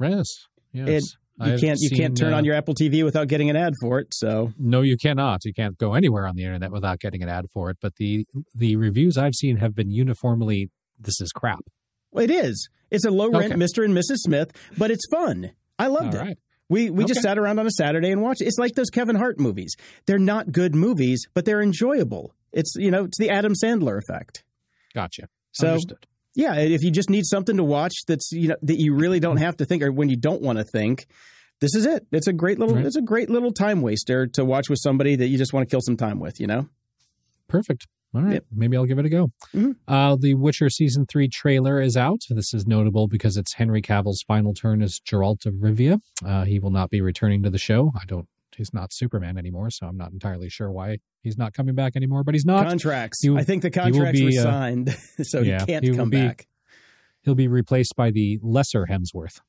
[0.00, 0.26] Yes.
[0.72, 0.88] Yes.
[0.88, 1.04] It,
[1.38, 3.74] you I've can't you can't turn uh, on your Apple TV without getting an ad
[3.80, 4.08] for it.
[4.12, 5.44] So No, you cannot.
[5.44, 7.76] You can't go anywhere on the internet without getting an ad for it.
[7.80, 11.60] But the the reviews I've seen have been uniformly this is crap.
[12.10, 12.68] well, it is.
[12.90, 13.60] It's a low rent Okay.
[13.60, 13.84] Mr.
[13.84, 14.18] and Mrs.
[14.18, 15.50] Smith, but it's fun.
[15.78, 16.24] I loved All it.
[16.24, 16.38] right.
[16.68, 18.40] We we just sat around on a Saturday and watched.
[18.40, 19.74] It's like those Kevin Hart movies.
[20.06, 22.34] They're not good movies, but they're enjoyable.
[22.52, 24.42] It's you know it's the Adam Sandler effect.
[24.94, 25.28] Gotcha.
[25.52, 26.06] So Understood.
[26.36, 29.38] Yeah, if you just need something to watch that's you know that you really don't
[29.38, 31.06] have to think, or when you don't want to think,
[31.60, 32.06] this is it.
[32.12, 32.86] It's a great little Right.
[32.86, 35.72] it's a great little time waster to watch with somebody that you just want to
[35.72, 36.38] kill some time with.
[36.38, 36.68] You know.
[37.48, 37.86] Perfect.
[38.14, 38.34] All right.
[38.34, 38.44] Yep.
[38.54, 39.30] Maybe I'll give it a go.
[39.54, 39.76] Mhm.
[39.86, 42.20] Uh, the Witcher season three trailer is out.
[42.30, 46.00] This is notable because it's Henry Cavill's final turn as Geralt of Rivia.
[46.24, 47.92] Uh, he will not be returning to the show.
[47.94, 48.26] I don't.
[48.56, 52.24] He's not Superman anymore, so I'm not entirely sure why he's not coming back anymore.
[52.24, 52.66] But he's not.
[52.66, 53.20] contracts.
[53.22, 56.10] he I think the contracts were be, uh, signed, so yeah, he can't he come
[56.10, 56.46] be- back.
[57.22, 59.40] He'll be replaced by the lesser Hemsworth,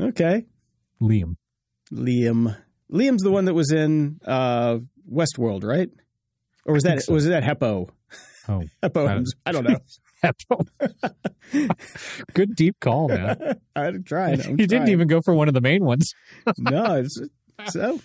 [0.00, 0.46] Okay,
[1.00, 1.36] Liam.
[1.92, 2.56] Liam.
[2.92, 4.78] Liam's the one that was in uh,
[5.10, 5.88] Westworld, right?
[6.66, 7.12] Or was that so.
[7.14, 7.88] was that Heppo?
[8.48, 9.08] Oh, Heppo.
[9.08, 9.78] I don't- I don't know.
[12.34, 13.60] Good deep call, man.
[13.76, 14.42] I'm trying.
[14.42, 16.12] I'm he didn't even go for one of the main ones.
[16.58, 17.20] No, it's,
[17.68, 18.00] so.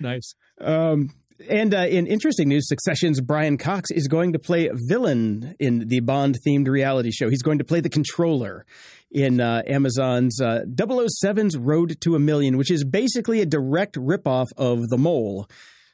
[0.00, 0.34] Nice.
[0.60, 1.10] Um,
[1.48, 6.00] and uh, in interesting news, Succession's Brian Cox is going to play villain in the
[6.00, 7.28] Bond themed reality show.
[7.28, 8.64] He's going to play the controller
[9.10, 14.46] in uh, Amazon's uh, 007's Road to a Million, which is basically a direct ripoff
[14.56, 15.46] of The Mole.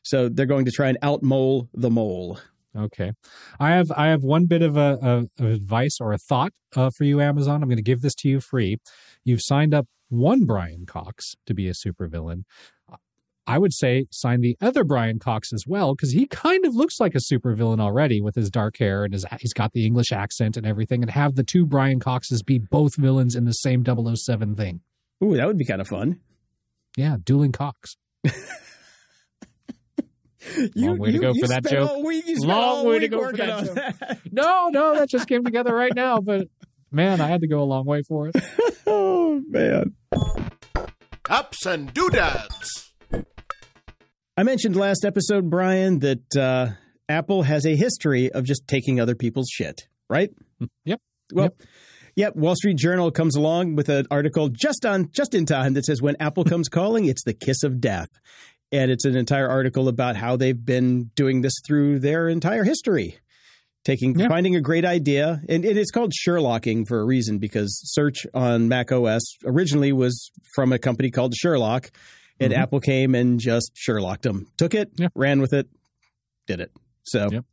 [0.02, 2.38] So they're going to try and outmole the mole.
[2.76, 3.12] Okay,
[3.60, 6.90] I have I have one bit of a, a of advice or a thought uh,
[6.96, 7.62] for you, Amazon.
[7.62, 8.78] I'm going to give this to you free.
[9.24, 12.44] You've signed up one Brian Cox to be a supervillain.
[13.44, 17.00] I would say sign the other Brian Cox as well because he kind of looks
[17.00, 20.56] like a supervillain already with his dark hair and his he's got the English accent
[20.56, 21.02] and everything.
[21.02, 24.80] And have the two Brian Coxes be both villains in the same 007 thing.
[25.24, 26.20] Ooh, that would be kind of fun.
[26.96, 27.96] Yeah, dueling cocks.
[30.74, 32.04] Long way to go for that joke.
[32.04, 33.74] week- Long way to go for that joke.
[33.74, 34.18] that.
[34.32, 36.18] No, no, that just came together right now.
[36.18, 36.48] But
[36.92, 38.36] man, I had to go a long way for it.
[38.84, 39.94] Oh man.
[41.30, 42.92] Ups and doodads.
[44.36, 46.72] I mentioned last episode, Brian, that uh,
[47.08, 50.30] Apple has a history of just taking other people's shit, right?
[50.84, 51.00] Yep.
[51.32, 51.54] Well, Yep.
[52.16, 52.36] yep.
[52.36, 56.02] Wall Street Journal comes along with an article just on just in time that says
[56.02, 58.08] when Apple comes calling, it's the kiss of death,
[58.70, 63.18] and it's an entire article about how they've been doing this through their entire history,
[63.84, 64.28] taking Yeah.
[64.28, 68.68] finding a great idea, and, and it's called Sherlocking for a reason because search on
[68.68, 71.90] Mac OS originally was from a company called Sherlock,
[72.38, 72.56] and Mhm.
[72.56, 75.08] Apple came and just Sherlocked them, took it, Yeah.
[75.14, 75.68] ran with it,
[76.46, 76.70] did it.
[77.04, 77.44] So Yep.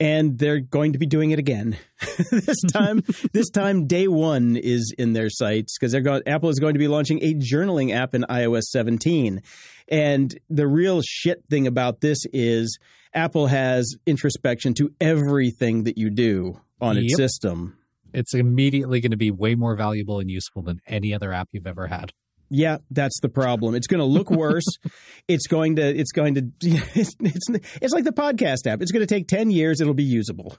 [0.00, 1.76] and they're going to be doing it again.
[2.30, 6.22] this time, this time, day one is in their sights because they're going.
[6.26, 9.42] Apple is going to be launching a journaling app in iOS 17,
[9.88, 12.78] and the real shit thing about this is
[13.14, 17.76] Apple has introspection to everything that you do on its system.
[18.12, 21.66] It's immediately going to be way more valuable and useful than any other app you've
[21.66, 22.12] ever had.
[22.50, 23.74] Yeah, that's the problem.
[23.74, 24.64] It's going to look worse.
[25.28, 25.82] it's going to.
[25.82, 26.50] It's going to.
[26.94, 27.48] It's, it's
[27.82, 28.80] it's like the podcast app.
[28.80, 29.80] It's going to take ten years.
[29.80, 30.56] It'll be usable.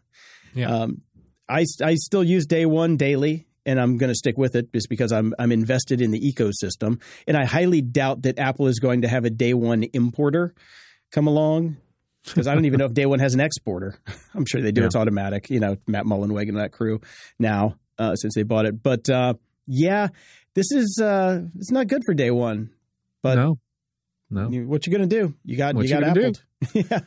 [0.54, 0.72] Yeah.
[0.72, 1.02] Um,
[1.47, 4.88] I I still use Day One daily, and I'm going to stick with it just
[4.89, 9.02] because I'm I'm invested in the ecosystem, and I highly doubt that Apple is going
[9.02, 10.54] to have a Day One importer
[11.12, 11.78] come along.
[12.30, 13.96] Because I don't even know if Day One has an exporter.
[14.34, 14.82] I'm sure they do.
[14.82, 14.88] Yeah.
[14.88, 15.50] It's automatic.
[15.50, 17.02] You know, Matt Mullenweg and that crew
[17.38, 18.82] now uh, since they bought it.
[18.82, 19.34] But uh,
[19.68, 20.08] yeah,
[20.56, 22.70] this is uh, it's not good for Day One.
[23.22, 23.60] But no,
[24.30, 24.50] no.
[24.50, 25.36] you- what you gonna do?
[25.44, 26.34] You got What you got Apple.
[26.74, 27.00] yeah.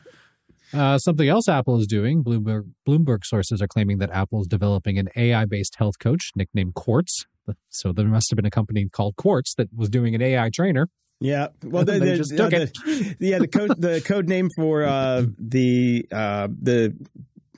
[0.73, 2.23] Uh, something else Apple is doing.
[2.23, 7.25] Bloomberg Bloomberg sources are claiming that Apple is developing an AI-based health coach nicknamed Quartz.
[7.69, 10.87] So there must have been a company called Quartz that was doing an AI trainer.
[11.23, 11.47] Yeah.
[11.63, 14.83] Well, They the, the, just uh, took the- yeah, the code the code name for
[14.83, 16.93] uh, the uh, the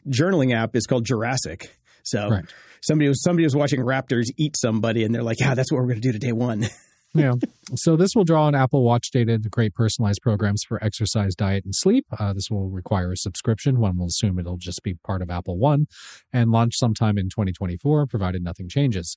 [0.08, 1.76] journaling app is called Jurassic.
[2.04, 2.46] So Right.
[2.82, 5.88] somebody was somebody was watching raptors eat somebody, and they're like, "Yeah, that's what we're
[5.88, 6.68] going to do to day one."
[7.18, 7.32] Yeah.
[7.76, 11.64] so this will draw on Apple Watch data to create personalized programs for exercise, diet,
[11.64, 12.06] and sleep.
[12.20, 13.80] Uh, this will require a subscription.
[13.80, 15.86] One will assume it'll just be part of Apple One
[16.34, 19.16] and launch sometime in 2024, provided nothing changes.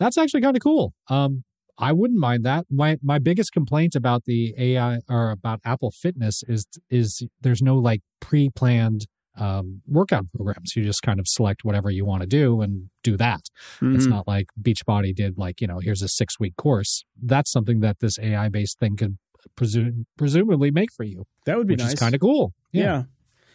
[0.00, 0.94] That's actually kind of cool.
[1.10, 1.44] Um,
[1.78, 2.66] I wouldn't mind that.
[2.70, 7.76] My my biggest complaint about the AI or about Apple Fitness is is there's no
[7.76, 9.06] like pre-planned
[9.36, 10.74] um, workout programs.
[10.76, 13.40] You just kind of select whatever you want to do and do that.
[13.82, 14.10] It's Mhm.
[14.10, 17.02] not like Beachbody did, like, you know, here's a six week course.
[17.20, 19.18] That's something that this AI based thing could
[19.56, 21.94] presume, presumably make for you, That would be which nice.
[21.94, 22.52] is kind of cool.
[22.72, 23.04] yeah.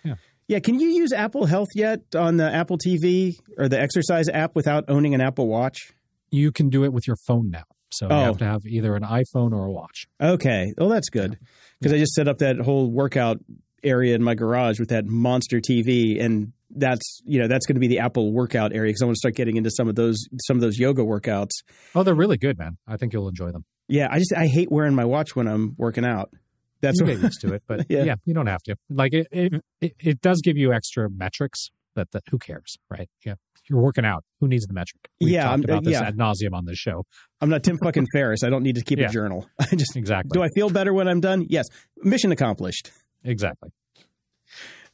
[0.04, 0.16] Yeah.
[0.50, 0.60] Yeah.
[0.60, 4.84] Can you use Apple Health yet on the Apple TV or the exercise app without
[4.90, 5.94] owning an Apple Watch?
[6.30, 7.64] You can do it with your phone now.
[7.92, 8.18] So Oh.
[8.20, 8.38] you have oh.
[8.38, 10.08] to have either an iPhone or a watch.
[10.22, 10.74] Okay.
[10.78, 11.38] Oh, that's good.
[11.80, 13.40] Because I just set up that whole workout
[13.84, 17.80] area in my garage with that monster TV, and that's you know that's going to
[17.80, 20.28] be the Apple workout area because I want to start getting into some of those
[20.42, 21.50] some of those yoga workouts.
[21.96, 22.78] Oh, they're really good, man.
[22.88, 23.66] I think you'll enjoy them.
[23.88, 26.30] Yeah, I just I hate wearing my watch when I'm working out.
[26.82, 28.04] That's you what, get used to it, but Yeah.
[28.04, 28.16] yeah.
[28.26, 28.76] you don't have to.
[28.90, 31.72] Like it, it, it, it does give you extra metrics.
[31.96, 33.10] That, that who cares, right?
[33.26, 33.34] Yeah,
[33.70, 34.24] you're working out.
[34.40, 35.10] Who needs the metric?
[35.20, 36.08] We've Yeah, talked I'm- about this yeah.
[36.08, 37.04] ad nauseum on this show.
[37.42, 38.44] I'm not Tim fucking Ferriss.
[38.44, 39.08] I don't need to keep Yeah.
[39.08, 39.50] a journal.
[39.60, 40.30] I just Exactly.
[40.34, 41.46] do I feel better when I'm done?
[41.50, 41.66] Yes,
[41.98, 42.92] mission accomplished.
[43.24, 43.70] Exactly.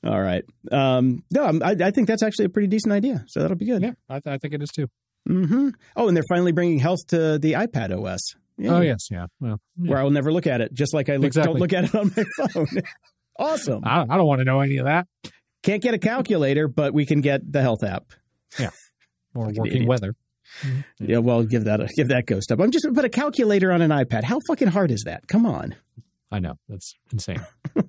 [0.04, 0.44] All right.
[0.72, 3.24] Um, no, I, I think that's actually a pretty decent idea.
[3.28, 3.82] So that'll be good.
[3.82, 4.88] Yeah, I, I think it is too.
[5.28, 5.70] Mm-hmm.
[5.96, 8.22] Oh, and they're finally bringing health to the iPad OS.
[8.68, 9.26] Oh yes, yeah.
[9.40, 9.90] Well, yeah.
[9.90, 11.54] where I will never look at it, just like I look, Exactly.
[11.54, 12.24] don't look at it on my
[12.54, 12.68] phone.
[13.38, 13.82] awesome.
[13.84, 15.08] I, I don't want to know any of that.
[15.66, 18.06] Can't get a calculator, but we can get the health app.
[19.38, 20.16] Or Fucking working weather.
[20.98, 22.62] Yeah, well, give that a, give that ghost up.
[22.62, 24.24] I'm just gonna put a calculator on an iPad.
[24.24, 25.28] How fucking hard is that?
[25.28, 25.76] Come on.
[26.32, 27.42] I know that's insane.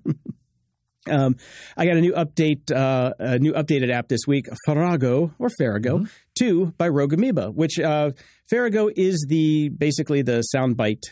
[1.08, 1.36] Um,
[1.76, 5.98] I got a new update, uh, a new updated app this week, Farrago or Farrago
[5.98, 6.06] Mm-hmm.
[6.36, 8.10] two by Rogue Amoeba, which uh,
[8.50, 11.02] Farrago is the basically the soundbite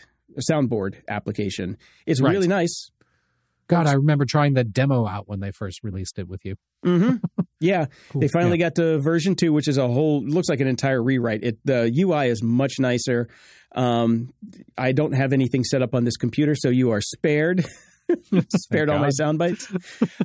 [0.51, 1.77] soundboard application.
[2.05, 2.33] It's Right.
[2.33, 2.91] really nice.
[3.67, 6.55] God, I remember trying the demo out when they first released it with you.
[6.83, 7.15] hmm
[7.59, 8.21] Yeah, Cool.
[8.21, 11.43] they finally got to version two, which is a whole looks like an entire rewrite.
[11.43, 13.27] It the UI is much nicer.
[13.73, 14.33] Um,
[14.77, 17.65] I don't have anything set up on this computer, so you are spared.
[18.55, 19.67] spared all my sound bites.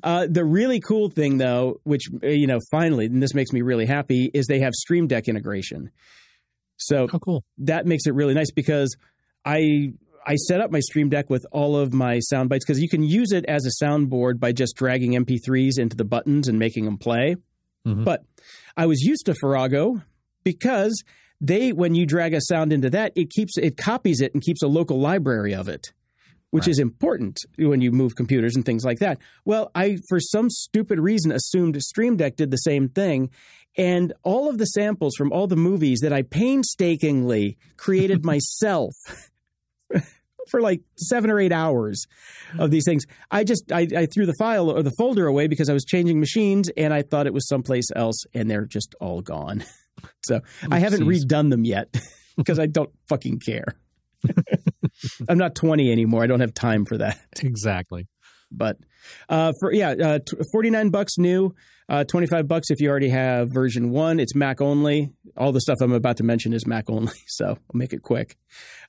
[0.02, 3.62] Uh, the really cool thing, though, which uh, you know, finally, and this makes me
[3.62, 5.90] really happy, is they have Stream Deck integration.
[6.76, 7.44] So Oh, cool.
[7.58, 8.94] that makes it really nice because
[9.46, 9.94] I
[10.26, 13.02] I set up my Stream Deck with all of my sound bites because you can
[13.02, 16.98] use it as a soundboard by just dragging MP3s into the buttons and making them
[16.98, 17.36] play.
[17.86, 18.04] Mhm.
[18.04, 18.24] But
[18.76, 20.02] I was used to Farrago
[20.44, 21.02] because
[21.40, 24.62] they when you drag a sound into that, it keeps it copies it and keeps
[24.62, 25.92] a local library of it
[26.50, 26.72] which right.
[26.72, 29.18] is important when you move computers and things like that.
[29.44, 33.30] Well, I, for some stupid reason, assumed Stream Deck did the same thing.
[33.76, 38.94] And all of the samples from all the movies that I painstakingly created myself
[40.48, 42.06] for like seven or eight hours
[42.58, 45.68] of these things, I just I, I threw the file or the folder away because
[45.68, 49.22] I was changing machines and I thought it was someplace else, and they're just all
[49.22, 49.64] gone.
[50.22, 51.94] so I haven't redone them yet
[52.36, 53.76] because I don't fucking care.
[55.28, 56.22] I'm not 20 anymore.
[56.22, 57.18] I don't have time for that.
[57.42, 58.06] Exactly.
[58.50, 58.78] But
[59.28, 60.18] uh, for yeah, uh,
[60.52, 61.54] 49 bucks new,
[61.88, 64.20] uh, 25 bucks if you already have version one.
[64.20, 65.12] It's Mac only.
[65.36, 68.36] All the stuff I'm about to mention is Mac only, so I'll make it quick.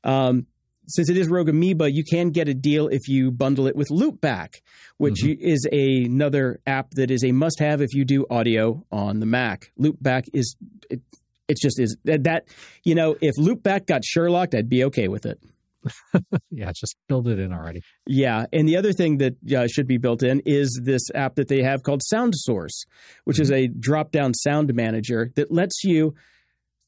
[0.04, 0.48] Um,
[0.92, 3.90] since it is Rogue Amoeba, you can get a deal if you bundle it with
[3.90, 4.62] Loopback,
[4.98, 5.42] which mm-hmm.
[5.42, 9.72] is a, another app that is a must-have if you do audio on the Mac.
[9.80, 10.56] Loopback is
[10.90, 11.02] it,
[11.48, 12.46] it's just is that
[12.84, 15.40] you know if Loopback got Sherlocked, I'd be okay with it.
[16.52, 17.82] yeah, just build it in already.
[18.06, 21.48] Yeah, and the other thing that uh, should be built in is this app that
[21.48, 22.86] they have called SoundSource,
[23.24, 23.42] which mm-hmm.
[23.42, 26.14] is a drop-down sound manager that lets you,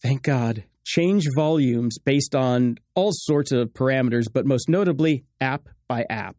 [0.04, 6.06] thank God, change volumes based on all sorts of parameters, but most notably app by
[6.10, 6.36] app.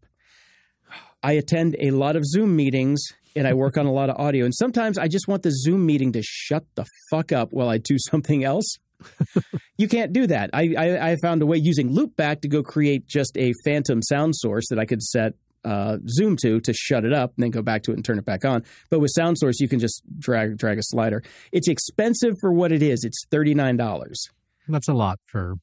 [1.23, 3.03] I attend a lot of Zoom meetings
[3.35, 4.45] and I work on a lot of audio.
[4.45, 7.79] And sometimes I just want the Zoom meeting to shut the fuck up while I
[7.79, 8.77] do something else.
[9.77, 10.51] you can't do that.
[10.53, 14.35] I, I, I, found a way using Loopback to go create just a phantom sound
[14.37, 15.35] source that I could set
[15.65, 18.19] uh, Zoom to to shut it up and then go back to it and turn
[18.19, 18.65] it back on.
[18.91, 21.23] But with SoundSource, you can just drag drag a slider.
[21.53, 23.05] It's expensive for what it is.
[23.05, 24.29] It's thirty nine dollars.
[24.69, 25.55] That's a lot for.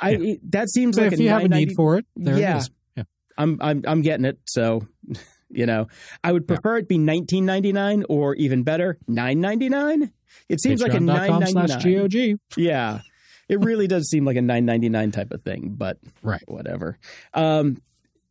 [0.00, 0.34] I yeah.
[0.50, 2.62] that seems like if you have a need for it, yeah,
[2.96, 3.04] yeah.
[3.36, 4.38] I'm I'm I'm getting it.
[4.46, 4.86] So
[5.50, 5.86] you know,
[6.24, 6.82] I would prefer yeah.
[6.82, 10.12] it be nineteen ninety nine or even better nine ninety nine.
[10.48, 12.08] It seems like a nine ninety nine.
[12.08, 12.38] GOG.
[12.56, 13.00] Yeah,
[13.48, 15.74] it really does seem like a nine ninety nine type of thing.
[15.76, 16.98] But right, whatever.
[17.34, 17.78] Um,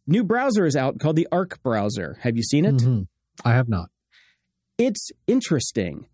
[0.08, 2.18] new browser is out called the Arc browser.
[2.22, 2.76] Have you seen it?
[2.76, 3.04] Mm-hmm.
[3.45, 3.89] I have not.
[4.78, 6.08] It's interesting.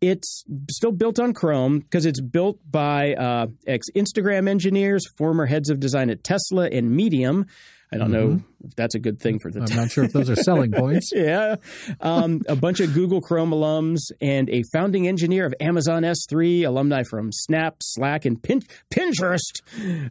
[0.00, 5.70] It's still built on Chrome because it's built by uh, ex Instagram engineers, former heads
[5.70, 7.46] of design at Tesla and Medium.
[7.92, 8.36] I don't mm-hmm.
[8.36, 9.60] know if that's a good thing for the.
[9.60, 11.10] I'm t- not sure if those are selling points.
[11.14, 11.56] yeah,
[12.00, 17.02] um, a bunch of Google Chrome alums and a founding engineer of Amazon S3, alumni
[17.02, 19.60] from Snap, Slack, and Pin- Pinterest.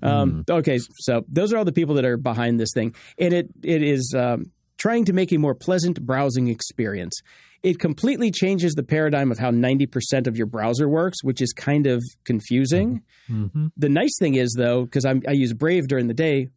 [0.04, 0.50] Um, mm.
[0.50, 3.82] Okay, so those are all the people that are behind this thing, and it it
[3.82, 7.20] is um, trying to make a more pleasant browsing experience.
[7.64, 11.86] It completely changes the paradigm of how 90% of your browser works, which is kind
[11.86, 13.04] of confusing.
[13.30, 13.68] Mm-hmm.
[13.78, 16.50] The nice thing is, though, because I use Brave during the day,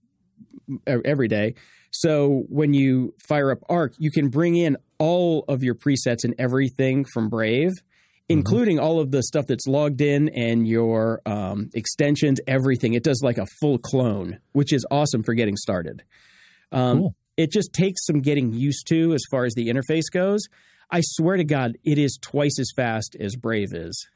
[0.87, 1.55] every day.
[1.91, 6.35] So when you fire up Arc, you can bring in all of your presets and
[6.39, 8.25] everything from Brave, mm-hmm.
[8.29, 12.95] including all of the stuff that's logged in and your um, extensions, everything.
[12.95, 16.03] It does like a full clone, which is awesome for getting started.
[16.73, 17.15] Um, cool.
[17.37, 20.47] It just takes some getting used to as far as the interface goes.
[20.91, 24.09] I swear to God, it is twice as fast as Brave is.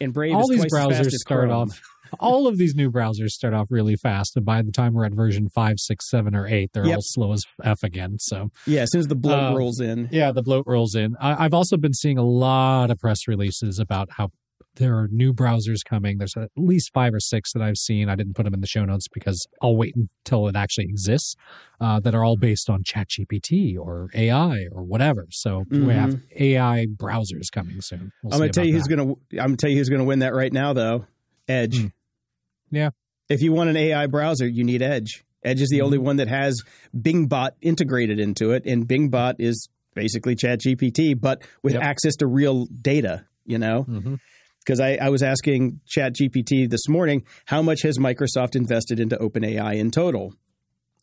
[0.00, 1.80] And Brave all is these browsers start off
[2.18, 5.12] all of these new browsers start off really fast, and by the time we're at
[5.12, 6.96] version five, six, seven, or eight, they're yep.
[6.96, 8.18] all slow as f again.
[8.18, 11.16] So yeah, as soon as the bloat uh, rolls in, yeah, the bloat rolls in.
[11.20, 14.30] I, I've also been seeing a lot of press releases about how
[14.76, 16.18] there are new browsers coming.
[16.18, 18.08] There's at least five or six that I've seen.
[18.08, 21.34] I didn't put them in the show notes because I'll wait until it actually exists.
[21.80, 25.26] Uh, that are all based on ChatGPT or AI or whatever.
[25.30, 25.86] So mm-hmm.
[25.86, 26.20] we have.
[26.38, 28.12] AI browsers coming soon.
[28.22, 29.40] We'll I'm going to tell you who's going to.
[29.40, 31.06] I'm to tell you who's to win that right now, though.
[31.48, 31.78] Edge.
[31.78, 31.92] Mm.
[32.70, 32.90] Yeah.
[33.28, 35.24] If you want an AI browser, you need Edge.
[35.42, 35.84] Edge is the mm-hmm.
[35.86, 36.62] only one that has
[36.96, 41.82] BingBot integrated into it, and BingBot is basically ChatGPT, but with yep.
[41.82, 43.24] access to real data.
[43.46, 43.82] You know.
[43.82, 45.02] Because mm-hmm.
[45.02, 49.90] I, I was asking ChatGPT this morning, how much has Microsoft invested into OpenAI in
[49.90, 50.34] total?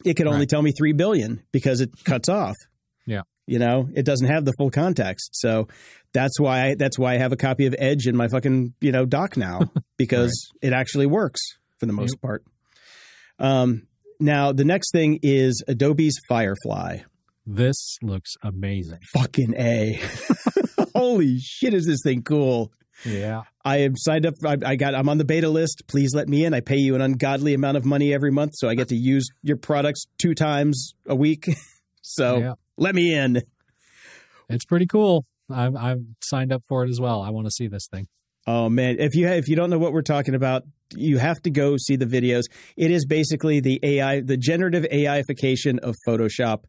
[0.05, 0.49] It could only right.
[0.49, 2.55] tell me three billion because it cuts off.
[3.47, 5.31] You know, it doesn't have the full context.
[5.33, 5.67] So
[6.13, 8.91] that's why I, that's why I have a copy of Edge in my fucking you
[8.91, 10.67] know dock now because right.
[10.67, 11.41] it actually works
[11.79, 12.21] for the most yep.
[12.21, 12.43] part.
[13.39, 13.87] Um,
[14.19, 16.99] now the next thing is Adobe's Firefly.
[17.45, 18.97] This looks amazing.
[19.13, 20.01] Fucking a!
[20.95, 22.73] Holy shit, is this thing cool?
[23.05, 24.33] Yeah, I am signed up.
[24.45, 24.95] I, I, got.
[24.95, 25.83] I'm on the beta list.
[25.87, 26.53] Please let me in.
[26.53, 29.29] I pay you an ungodly amount of money every month, so I get to use
[29.43, 31.45] your products two times a week.
[32.01, 32.53] so yeah.
[32.77, 33.41] Let me in.
[34.49, 35.25] It's pretty cool.
[35.49, 37.21] I've, I've signed up for it as well.
[37.21, 38.07] I want to see this thing.
[38.45, 40.63] Oh man, if you if you don't know what we're talking about,
[40.95, 42.43] you have to go see the videos.
[42.77, 46.63] It is basically the AI, the generative AIification of Photoshop,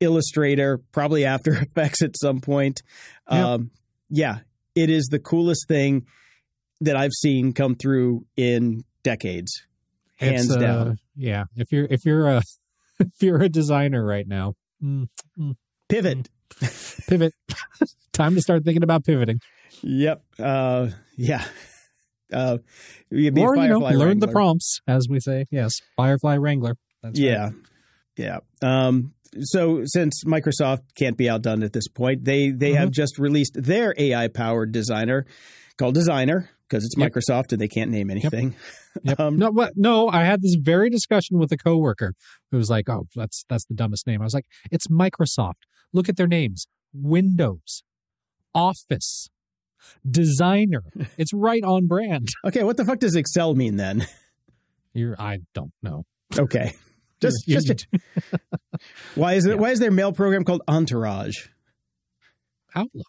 [0.00, 2.82] Illustrator, probably After Effects at some point.
[3.30, 3.44] Yep.
[3.44, 3.70] Um,
[4.08, 4.38] yeah,
[4.74, 6.06] it is the coolest thing.
[6.80, 9.52] that I've seen come through in decades,
[10.16, 10.98] hands uh, down.
[11.14, 12.42] Yeah, if you're if you're a
[12.98, 15.08] if you're a designer right now, mm,
[15.88, 16.28] Pivot.
[17.08, 17.32] pivot.
[18.12, 19.40] Time to start thinking about pivoting,
[19.82, 20.22] Yep.
[20.38, 21.44] Uh, yeah.
[22.32, 22.58] Uh,
[23.10, 25.46] you'd be a or you know, learn the prompts, as we say.
[25.50, 26.76] Yes, Firefly Wrangler.
[27.02, 27.28] That's right.
[27.28, 27.50] yeah.
[28.16, 28.38] Yeah.
[28.62, 33.54] Um, so since Microsoft can't be outdone at this point, they they have just released
[33.54, 35.24] their AI powered designer
[35.78, 37.12] called Designer because it's Yep.
[37.12, 38.54] Microsoft and they can't name anything.
[39.02, 39.18] Yep.
[39.20, 39.72] Um, no, what?
[39.76, 42.14] No, I had this very discussion with a coworker
[42.50, 45.62] who was like, "Oh, that's that's the dumbest name." I was like, "It's Microsoft.
[45.92, 47.82] Look at their names: Windows,
[48.54, 49.28] Office,
[50.08, 50.82] Designer.
[51.18, 54.06] It's right on brand." Okay, what the fuck does Excel mean then?
[54.92, 56.04] You're, I don't know.
[56.36, 56.72] Okay.
[57.20, 57.86] Just You- just
[59.14, 61.36] why is it why is their mail program called Entourage?
[62.74, 63.06] Outlook.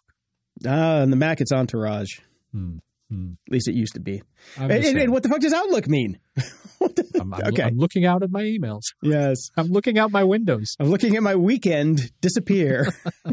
[0.66, 2.20] Ah, on the Mac it's Entourage.
[2.52, 2.78] Hmm.
[3.12, 3.32] Hmm.
[3.46, 4.22] At least it used to be.
[4.56, 6.18] And, and- what the fuck does Outlook mean?
[6.34, 7.64] the, I'm, I'm, okay.
[7.64, 8.84] I'm looking out at my emails.
[9.02, 9.50] yes.
[9.54, 10.74] I'm looking out my windows.
[10.80, 12.88] I'm looking at my weekend disappear.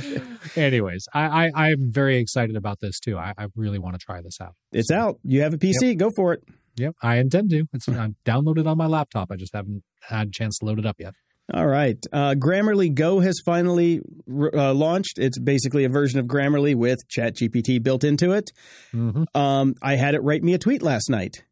[0.56, 3.18] Anyways, I, I I'm very excited about this too.
[3.18, 4.54] I, I really want to try this out.
[4.70, 5.18] it's out.
[5.24, 6.44] You have a PC, go for it.
[6.76, 7.64] Yep, I intend to.
[7.72, 9.30] It's I'm downloaded on my laptop.
[9.32, 11.14] I just haven't had a chance to load it up yet.
[11.52, 11.96] All right.
[12.12, 15.18] Uh, Grammarly Go has finally uh, launched.
[15.18, 18.50] It's basically a version of Grammarly with ChatGPT built into it.
[18.92, 19.24] Mm-hmm.
[19.38, 21.44] Um, I had it write me a tweet last night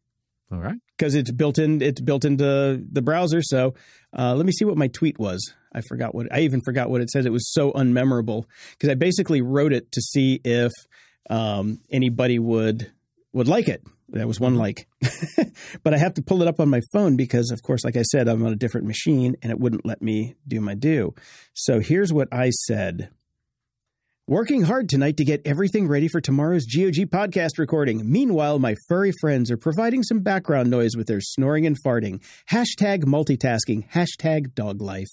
[0.51, 0.75] All right.
[0.97, 1.81] because it's built in.
[1.81, 3.41] It's built into the browser.
[3.41, 3.73] So
[4.17, 5.53] uh, let me see what my tweet was.
[5.73, 7.25] I forgot what I even forgot what it said.
[7.25, 10.71] It was so unmemorable because I basically wrote it to see if
[11.29, 12.91] um, anybody would
[13.31, 13.81] would like it.
[14.09, 14.61] That was one mm-hmm.
[14.61, 14.87] like,
[15.83, 18.03] but I have to pull it up on my phone because, of course, like I
[18.03, 21.13] said, I'm on a different machine and it wouldn't let me do my do.
[21.53, 23.09] So here's what I said.
[24.27, 28.11] Working hard tonight to get everything ready for tomorrow's GOG podcast recording.
[28.11, 32.23] Meanwhile, my furry friends are providing some background noise with their snoring and farting.
[32.49, 33.87] Hashtag multitasking.
[33.91, 35.11] Hashtag dog life.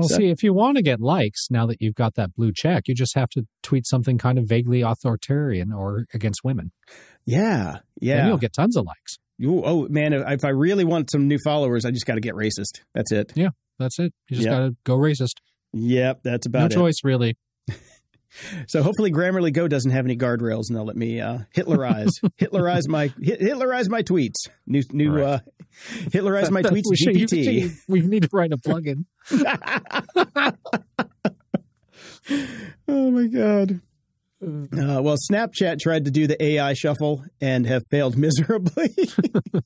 [0.00, 2.52] Well, So- see, if you want to get likes now that you've got that blue
[2.54, 6.72] check, you just have to tweet something kind of vaguely authoritarian or against women.
[7.26, 7.78] Yeah.
[8.00, 8.26] Yeah.
[8.26, 9.18] you'll get tons of likes.
[9.38, 10.12] You- oh, man.
[10.12, 12.80] If if I really want some new followers, I just got to get racist.
[12.94, 13.32] That's it.
[13.34, 14.12] Yeah, that's it.
[14.28, 14.52] You just Yeah.
[14.52, 15.34] got to go racist.
[15.72, 16.20] Yep.
[16.24, 16.74] That's No about it.
[16.74, 17.36] choice, really.
[18.68, 22.10] So hopefully Grammarly Go doesn't have any guardrails and they'll let me uh, Hitlerize
[22.40, 24.36] Hitlerize my Hitlerize my tweets.
[24.66, 25.24] New new Right.
[25.24, 25.38] uh,
[26.10, 27.72] Hitlerize my tweets we, should- GPT.
[27.88, 29.04] we need to write a plugin.
[32.88, 33.80] oh my god.
[34.42, 38.94] Uh, well, Snapchat tried to do the AI shuffle and have failed miserably.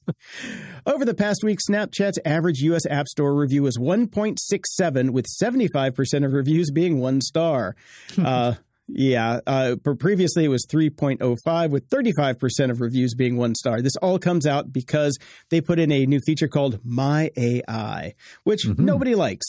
[0.86, 2.84] Over the past week, Snapchat's average U.S.
[2.90, 7.76] App Store review was 1.67, with 75% of reviews being one star.
[8.18, 8.54] uh,
[8.88, 13.80] yeah, uh, previously it was 3.05, with 35% of reviews being one star.
[13.80, 15.16] This all comes out because
[15.50, 18.80] they put in a new feature called My AI, which Mhm.
[18.80, 19.46] nobody likes.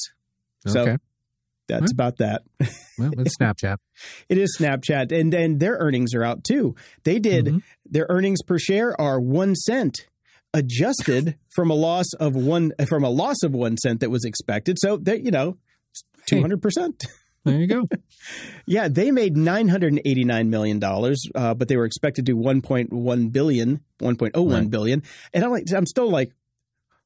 [0.68, 0.98] So Okay.
[1.68, 2.44] That's about that.
[2.98, 3.76] Well, it's Snapchat.
[4.30, 6.76] It is Snapchat, and and their earnings are out too.
[7.04, 7.62] They did Mhm.
[7.86, 10.08] their earnings per share are one cent,
[10.54, 14.78] adjusted from a loss of one from a loss of one cent that was expected.
[14.80, 15.58] So they, you know,
[16.30, 17.04] two hundred percent.
[17.44, 17.84] There you go.
[18.66, 22.26] Yeah, they made nine hundred and eighty nine million dollars, uh, but they were expected
[22.26, 25.02] to do one point one billion, one point oh one Right.
[25.34, 26.32] and I'm like, I'm still like,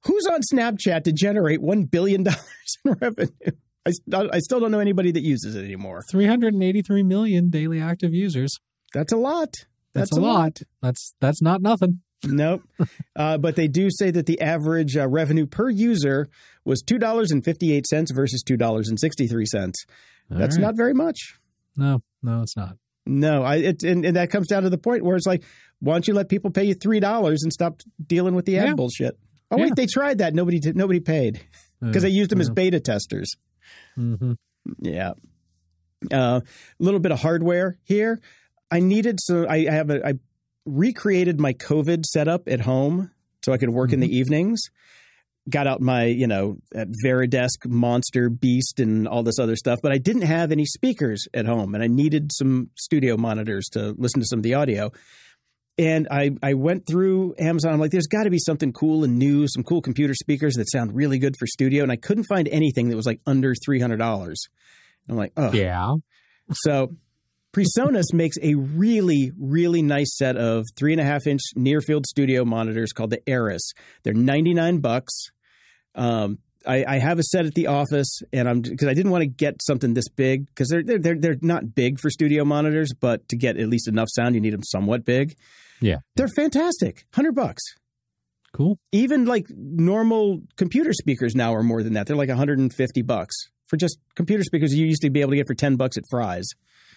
[0.05, 3.29] who's on Snapchat to generate one billion dollars in revenue?
[4.13, 6.03] I, I still don't know anybody that uses it anymore.
[6.09, 8.57] 383 million daily active users.
[8.93, 9.53] That's a lot.
[9.93, 10.59] That's, a lot.
[10.81, 12.01] That's that's not nothing.
[12.23, 12.63] Nope.
[13.15, 16.27] uh, but they do say that the average uh, revenue per user
[16.65, 19.85] was two dollars and fifty eight cents versus two dollars and sixty three cents.
[20.29, 20.61] That's right.
[20.61, 21.35] not very much.
[21.75, 22.75] No, no, it's not.
[23.05, 25.43] No, I it, and, and that comes down to the point where it's like,
[25.79, 28.67] why don't you let people pay you three dollars and stop dealing with the ad
[28.67, 28.73] Yeah.
[28.75, 29.17] bullshit?
[29.49, 29.63] Oh Yeah.
[29.63, 30.35] wait, they tried that.
[30.35, 31.41] Nobody did, nobody paid
[31.81, 33.35] because they used them as beta testers.
[33.95, 34.33] Hmm
[34.79, 35.13] Yeah.
[36.11, 36.41] A uh,
[36.79, 38.21] little bit of hardware here.
[38.71, 40.13] I needed so I, I have a I
[40.65, 43.11] recreated my COVID setup at home
[43.43, 44.61] so I could work in the evenings.
[45.49, 49.91] Got out my, you know, at VariDesk monster beast and all this other stuff, but
[49.91, 54.19] I didn't have any speakers at home and I needed some studio monitors to listen
[54.19, 54.91] to some of the audio.
[55.79, 57.71] And I, I went through Amazon.
[57.71, 60.69] I'm like, there's got to be something cool and new, some cool computer speakers that
[60.69, 61.83] sound really good for studio.
[61.83, 64.35] And I couldn't find anything that was like under $300.
[65.07, 65.93] I'm like, oh, Yeah.
[66.51, 66.91] so
[67.53, 72.05] PreSonus makes a really, really nice set of three and a half inch near field
[72.05, 73.71] studio monitors called the Eris.
[74.03, 75.13] They're 99 bucks.
[75.95, 79.21] Um, I, I have a set at the office, and I'm because I didn't want
[79.21, 82.91] to get something this big because they're, they're they're they're not big for studio monitors,
[82.99, 85.37] but to get at least enough sound, you need them somewhat big.
[85.81, 85.97] Yeah.
[86.15, 87.61] They're fantastic, hundred bucks.
[88.53, 88.79] Cool.
[88.91, 92.07] Even like normal computer speakers now are more than that.
[92.07, 93.35] They're like 150 bucks
[93.67, 96.03] for just computer speakers you used to be able to get for 10 bucks at
[96.09, 96.47] Fry's.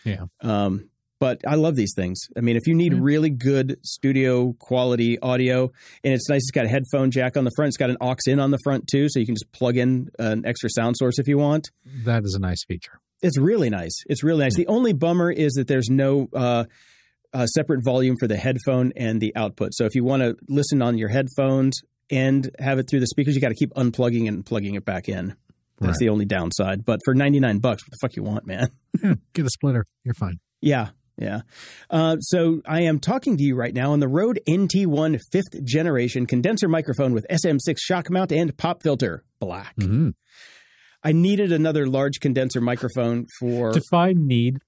[0.05, 0.25] Yeah.
[0.41, 0.89] Um,
[1.21, 2.19] but I love these things.
[2.37, 5.71] I mean, if you need really good studio quality audio,
[6.03, 7.69] and it's nice, it's got a headphone jack on the front.
[7.69, 10.09] It's got an aux in on the front too, so you can just plug in
[10.19, 11.71] an extra sound source if you want.
[12.05, 12.99] That is a nice feature.
[13.23, 14.03] It's really nice.
[14.07, 14.57] It's really nice.
[14.57, 16.65] The only bummer is that there's no uh,
[17.33, 19.71] uh, separate volume for the headphone and the output.
[19.75, 21.81] So if you want to listen on your headphones
[22.11, 25.09] and have it through the speakers, you got to keep unplugging and plugging it back
[25.09, 25.35] in.
[25.81, 25.99] That's Right.
[25.99, 26.85] the only downside.
[26.85, 28.69] But for 99 bucks, what the fuck you want, man?
[29.03, 29.85] Yeah, get a splitter.
[30.05, 30.39] You're fine.
[30.61, 31.41] Yeah, yeah.
[31.91, 36.27] Uh, so I am talking to you right now on the Rode NT1 fifth generation
[36.27, 39.75] condenser microphone with SM6 shock mount and pop filter, black.
[39.81, 40.11] hmm
[41.05, 44.59] I needed another large condenser microphone for Define need.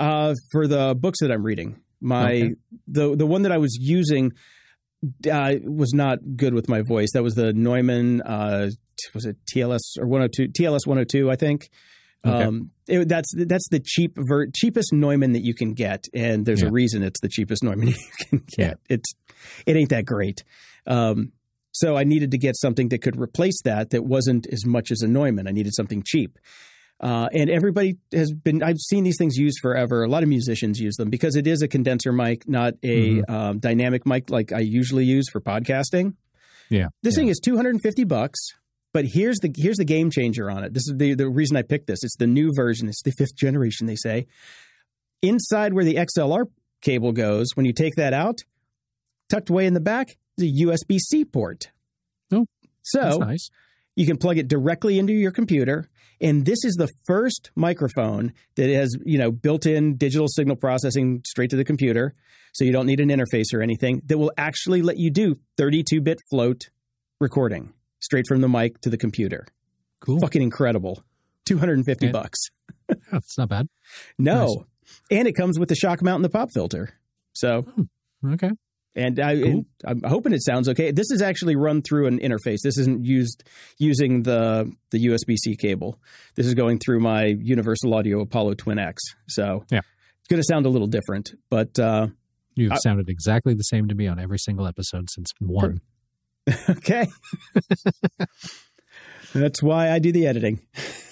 [0.00, 1.78] uh, for the books that I'm reading.
[2.04, 2.54] My Okay.
[2.86, 4.32] the the one that I was using
[5.30, 7.10] uh, was not good with my voice.
[7.14, 8.22] That was the Neumann.
[8.22, 8.70] Uh,
[9.12, 10.48] was it TLS or 102?
[10.48, 11.68] TLS 102, I think.
[12.26, 12.42] Okay.
[12.44, 16.62] Um, it, that's that's the cheap ver- cheapest Neumann that you can get, and there's
[16.62, 16.68] Yeah.
[16.68, 17.94] a reason it's the cheapest Neumann you
[18.30, 18.58] can get.
[18.58, 18.74] Yeah.
[18.96, 19.12] It's
[19.66, 20.42] it ain't that great.
[20.86, 21.32] Um,
[21.72, 25.02] so I needed to get something that could replace that that wasn't as much as
[25.02, 25.48] a Neumann.
[25.48, 26.38] I needed something cheap.
[27.00, 30.04] Uh, and everybody has been, I've seen these things used forever.
[30.04, 33.34] A lot of musicians use them because it is a condenser mic, not a Mm-hmm.
[33.34, 36.14] um, dynamic mic like I usually use for podcasting.
[36.70, 36.88] Yeah.
[37.02, 37.22] This yeah.
[37.22, 38.38] thing is 250 bucks,
[38.92, 40.72] but here's the here's the game changer on it.
[40.72, 42.02] This is the, the reason I picked this.
[42.04, 42.88] It's the new version.
[42.88, 44.26] It's the fifth generation, they say.
[45.20, 46.44] Inside where the XLR
[46.80, 48.40] cable goes, when you take that out,
[49.30, 51.70] tucked away in the back, is a USB C port.
[52.32, 52.46] Oh,
[52.82, 53.50] so That's nice.
[53.96, 55.88] you can plug it directly into your computer.
[56.24, 61.50] And this is the first microphone that has, you know, built-in digital signal processing straight
[61.50, 62.14] to the computer.
[62.54, 66.18] So you don't need an interface or anything that will actually let you do 32-bit
[66.30, 66.70] float
[67.20, 69.46] recording straight from the mic to the computer.
[70.00, 70.18] Cool.
[70.20, 71.02] Fucking incredible.
[71.46, 72.12] 250 Yeah.
[72.12, 72.38] bucks.
[72.88, 73.68] Yeah, it's not bad.
[74.18, 74.46] No.
[74.46, 74.56] Nice.
[75.10, 76.90] And it comes with the shock mount and the pop filter.
[77.32, 78.32] So hmm.
[78.34, 78.50] Okay.
[78.96, 79.64] And I, Cool.
[79.84, 80.90] I'm hoping it sounds okay.
[80.92, 82.58] This is actually run through an interface.
[82.62, 83.42] This isn't used
[83.78, 85.98] using the the USB C cable.
[86.36, 89.02] This is going through my Universal Audio Apollo Twin X.
[89.28, 89.80] So Yeah.
[90.20, 92.08] it's going to sound a little different, but uh,
[92.54, 95.80] You've I- sounded exactly the same to me on every single episode since one.
[96.70, 97.06] okay.
[99.34, 100.60] That's why I do the editing.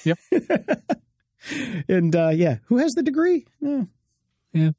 [0.05, 0.19] Yep.
[1.89, 3.47] and uh, yeah, who has the degree?
[3.67, 3.85] Eh,
[4.53, 4.71] Yeah.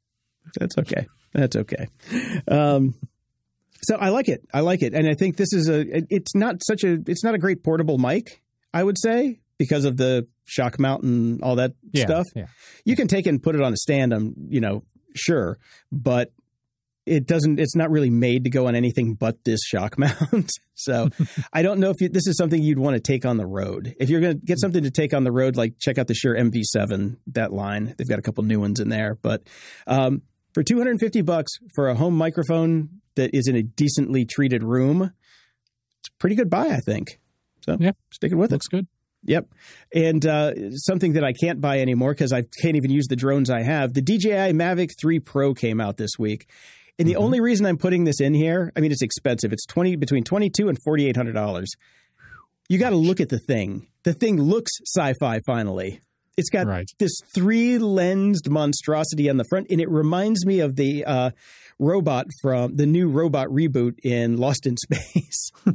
[0.58, 1.06] that's okay.
[1.34, 1.88] That's okay.
[2.48, 2.94] Um,
[3.82, 4.42] so I like it.
[4.54, 5.84] I like it, and I think this is a.
[6.08, 6.98] It's not such a.
[7.06, 8.40] It's not a great portable mic.
[8.72, 12.04] I would say because of the shock mount and all that Yeah.
[12.06, 12.26] stuff.
[12.34, 12.46] Yeah.
[12.84, 14.12] You can take it and put it on a stand.
[14.12, 14.82] I'm, you know,
[15.14, 15.58] sure,
[15.92, 16.32] but
[17.06, 17.60] it doesn't.
[17.60, 20.50] It's not really made to go on anything but this shock mount.
[20.74, 21.08] so
[21.52, 23.94] I don't know if you, this is something you'd want to take on the road.
[24.00, 26.14] If you're going to get something to take on the road, like check out the
[26.14, 27.18] Shure MV7.
[27.28, 29.18] That line, they've got a couple new ones in there.
[29.20, 29.42] But
[29.86, 30.22] um,
[30.54, 35.12] for 250 bucks for a home microphone that is in a decently treated room,
[36.00, 37.18] it's a pretty good buy, I think.
[37.64, 37.92] So Yeah.
[38.12, 38.54] sticking with it.
[38.54, 38.86] Looks good.
[39.26, 39.48] Yep.
[39.94, 43.48] And uh, something that I can't buy anymore because I can't even use the drones
[43.50, 43.94] I have.
[43.94, 46.48] The DJI Mavic 3 Pro came out this week.
[46.98, 49.52] And the only reason I'm putting this in here, I mean, it's expensive.
[49.52, 51.64] It's 20 between 22 and $4,800.
[52.68, 53.88] You got to look at the thing.
[54.04, 56.00] The thing looks sci-fi finally.
[56.36, 56.90] It's got Right.
[56.98, 61.30] this three-lensed monstrosity on the front and it reminds me of the uh,
[61.78, 65.50] robot from the new robot reboot in Lost in Space.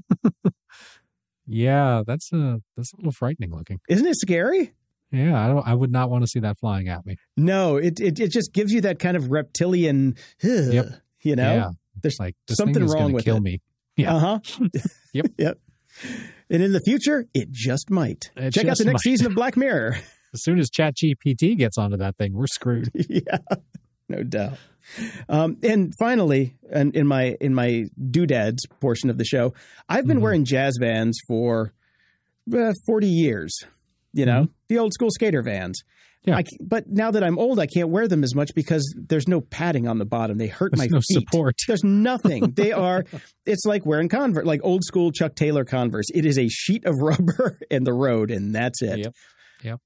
[1.51, 3.79] Yeah, that's a that's a little frightening looking.
[3.89, 4.73] Isn't it scary?
[5.11, 5.67] Yeah, I don't.
[5.67, 7.15] I would not want to see that flying at me.
[7.37, 10.85] No, it, it it just gives you that kind of reptilian, ugh, Yep.
[11.23, 11.69] you know, yeah,
[12.03, 13.41] there's like something wrong with kill it.
[13.43, 13.61] me.
[13.95, 14.13] Yeah.
[14.15, 14.39] Uh huh.
[15.13, 15.25] Yep.
[15.39, 15.57] Yep.
[16.51, 18.29] And in the future, it just might.
[18.37, 19.01] It Check out the next might.
[19.01, 19.97] season of Black Mirror.
[20.33, 22.89] As soon as ChatGPT gets onto that thing, we're screwed.
[22.93, 23.37] yeah,
[24.07, 24.57] no doubt.
[25.27, 29.53] Um, and finally, and in my in my doodads portion of the show,
[29.87, 30.21] I've been Mhm.
[30.21, 31.73] wearing jazz vans for
[32.55, 33.55] uh, forty years.
[34.13, 35.81] You know, the old school skater vans.
[35.81, 36.29] Mm-hmm.
[36.31, 36.37] Yeah.
[36.37, 39.39] I but now that I'm old, I can't wear them as much because there's no
[39.41, 40.37] padding on the bottom.
[40.37, 40.91] They hurt my feet.
[40.91, 41.27] There's my no feet.
[41.29, 41.55] support.
[41.67, 42.51] There's nothing.
[42.55, 43.03] They are.
[43.45, 46.05] It's like wearing Converse, like old school Chuck Taylor Converse.
[46.13, 48.99] It is a sheet of rubber and the road, and that's it.
[48.99, 49.13] Yep.
[49.63, 49.79] Yep.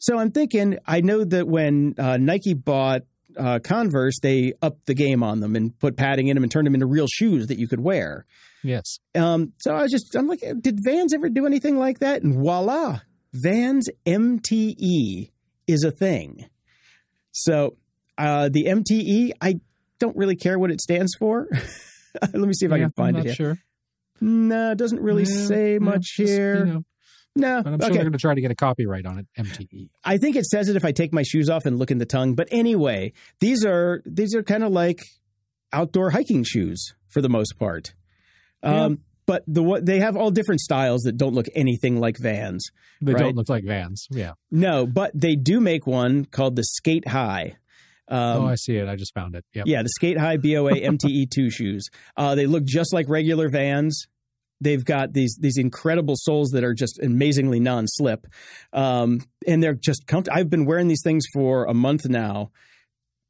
[0.00, 0.78] So I'm thinking.
[0.86, 3.02] I know that when uh, Nike bought
[3.36, 6.66] uh, Converse, they upped the game on them and put padding in them and turned
[6.66, 8.26] them into real shoes that you could wear.
[8.64, 8.98] Yes.
[9.14, 12.22] Um, so I was just, I'm like, did Vans ever do anything like that?
[12.22, 13.00] And voila,
[13.32, 15.30] Vans MTE
[15.66, 16.46] is a thing.
[17.32, 17.76] So
[18.18, 19.60] uh, the MTE, I
[19.98, 21.46] don't really care what it stands for.
[22.22, 23.34] Let me see if I can find it here.
[23.34, 23.58] sure.
[24.20, 26.66] No, it doesn't really Yeah, say yeah, much just, here.
[26.66, 26.84] you know,
[27.36, 27.94] no, but I'm sure okay.
[27.94, 29.26] they're going to try to get a copyright on it.
[29.38, 29.90] MTE.
[30.04, 32.06] I think it says it if I take my shoes off and look in the
[32.06, 32.34] tongue.
[32.34, 35.00] But anyway, these are these are kind of like
[35.72, 37.94] outdoor hiking shoes for the most part.
[38.62, 42.68] Um, But the what they have all different styles that don't look anything like Vans.
[43.00, 43.20] They Right.
[43.20, 44.06] don't look like Vans.
[44.10, 44.32] Yeah.
[44.50, 47.56] No, but they do make one called the Skate High.
[48.08, 48.88] Um, oh, I see it.
[48.88, 49.44] I just found it.
[49.54, 49.66] Yep.
[49.68, 51.88] yeah, the Skate High BOA MTE two shoes.
[52.16, 54.08] Uh, they look just like regular Vans.
[54.60, 58.26] They've got these these incredible soles that are just amazingly non-slip,
[58.72, 60.38] um, and they're just comfortable.
[60.38, 62.50] I've been wearing these things for a month now,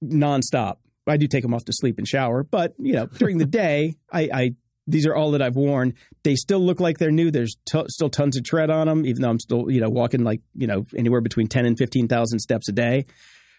[0.03, 0.77] nonstop.
[1.07, 3.95] I do take them off to sleep and shower, but you know during the day,
[4.13, 4.55] I, I
[4.87, 5.95] these are all that I've worn.
[6.25, 7.31] They still look like they're new.
[7.31, 10.25] There's t- still tons of tread on them, even though I'm still you know walking
[10.25, 13.07] like you know anywhere between ten and fifteen thousand steps a day.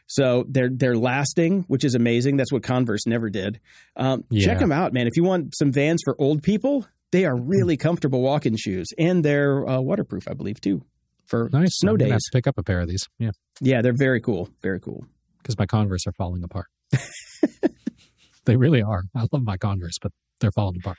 [0.07, 2.35] So they're they're lasting, which is amazing.
[2.35, 3.61] That's what Converse never did.
[3.95, 4.45] Um, Yeah.
[4.45, 5.07] Check them out, man.
[5.07, 9.23] If you want some Vans for old people, they are really comfortable walking shoes, and
[9.23, 10.83] they're uh, waterproof, I believe, too,
[11.25, 11.77] for Nice.
[11.77, 12.29] snow I'm gonna have days.
[12.31, 13.07] to pick up a pair of these.
[13.19, 13.31] Yeah.
[13.59, 14.49] Yeah, they're very cool.
[14.61, 15.05] Very cool.
[15.37, 16.67] Because my Converse are falling apart.
[18.45, 19.03] they really are.
[19.15, 20.97] I love my Converse, but they're falling apart.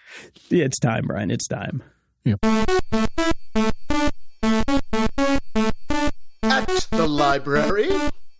[0.51, 1.31] It's time, Brian.
[1.31, 1.83] It's time.
[6.45, 7.89] At the library.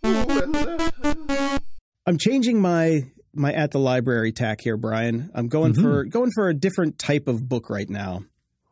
[0.05, 1.61] Ooh, and,
[2.05, 5.31] I'm changing my my at the library tack here, Brian.
[5.33, 8.23] I'm going for going for a different type of book right now.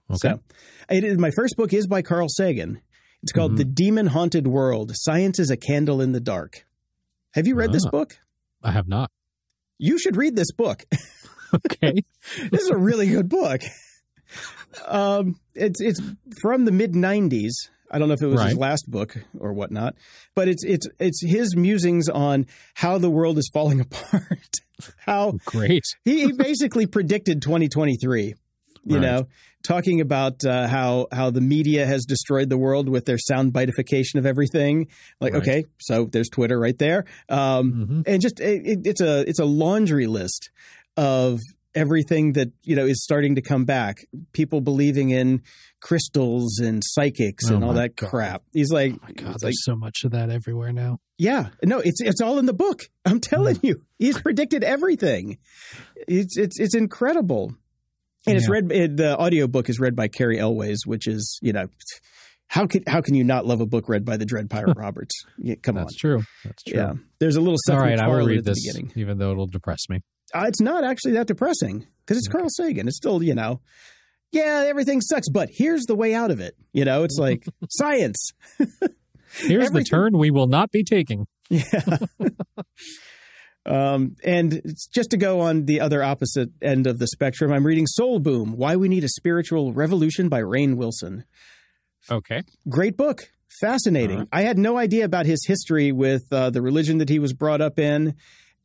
[0.09, 0.35] Okay.
[0.35, 0.39] So,
[0.89, 2.81] is, my first book is by Carl Sagan.
[3.23, 6.65] It's called The Demon Haunted World: Science is a Candle in the Dark.
[7.33, 7.91] Have you read this Ah.
[7.91, 8.17] book?
[8.63, 9.09] I have not.
[9.77, 10.83] You should read this book.
[11.53, 12.01] Okay.
[12.49, 13.61] this is a really good book.
[14.87, 15.99] Um, it's it's
[16.41, 17.51] from the mid '90s.
[17.91, 19.95] I don't know if it was his last book or whatnot,
[20.35, 24.55] but it's it's it's his musings on how the world is falling apart.
[25.05, 25.83] how Great.
[26.05, 28.33] he, he basically predicted 2023.
[28.83, 29.01] You Right.
[29.01, 29.27] know,
[29.63, 34.15] talking about uh, how how the media has destroyed the world with their sound bitification
[34.15, 34.87] of everything.
[35.19, 35.41] Like, Right.
[35.43, 38.03] okay, so there's Twitter right there, um, Mhm.
[38.07, 40.49] and just it- it's a it's a laundry list
[40.97, 41.39] of
[41.75, 43.97] everything that you know is starting to come back.
[44.33, 45.41] People believing in
[45.81, 48.09] crystals and psychics Oh and all that God.
[48.09, 48.43] crap.
[48.53, 50.99] He's like, Oh my God, there's like, so much of that everywhere now.
[51.17, 52.83] yeah, no, it's it's all in the book.
[53.05, 53.67] I'm telling hmm.
[53.67, 55.37] you, he's predicted everything.
[56.07, 57.55] It's it's it's incredible,
[58.27, 58.71] and it's read.
[58.71, 61.67] It, the audiobook is read by Cary Elwes, which is you know,
[62.47, 65.25] how can how can you not love a book read by the Dread Pirate Roberts?
[65.37, 66.23] Yeah, come on, That's true.
[66.43, 66.77] That's true.
[66.79, 66.93] yeah.
[67.19, 67.75] There's a little stuff.
[67.75, 68.91] All right, I will read this, beginning.
[68.95, 70.01] even though it'll depress me.
[70.33, 72.87] Uh, it's not actually that depressing because it's Carl Sagan.
[72.87, 73.61] It's still you know.
[74.31, 76.55] Yeah, everything sucks, but here's the way out of it.
[76.71, 78.29] You know, it's like science.
[78.57, 81.27] Here's Everything- the turn we will not be taking.
[81.49, 81.97] Yeah.
[83.65, 84.61] um, and
[84.93, 88.53] just to go on the other opposite end of the spectrum, I'm reading Soul Boom
[88.57, 91.25] Why We Need a Spiritual Revolution by Rainn Wilson.
[92.09, 92.41] Okay.
[92.69, 93.29] Great book.
[93.59, 94.17] Fascinating.
[94.19, 94.25] Uh-huh.
[94.31, 97.61] I had no idea about his history with uh, the religion that he was brought
[97.61, 98.15] up in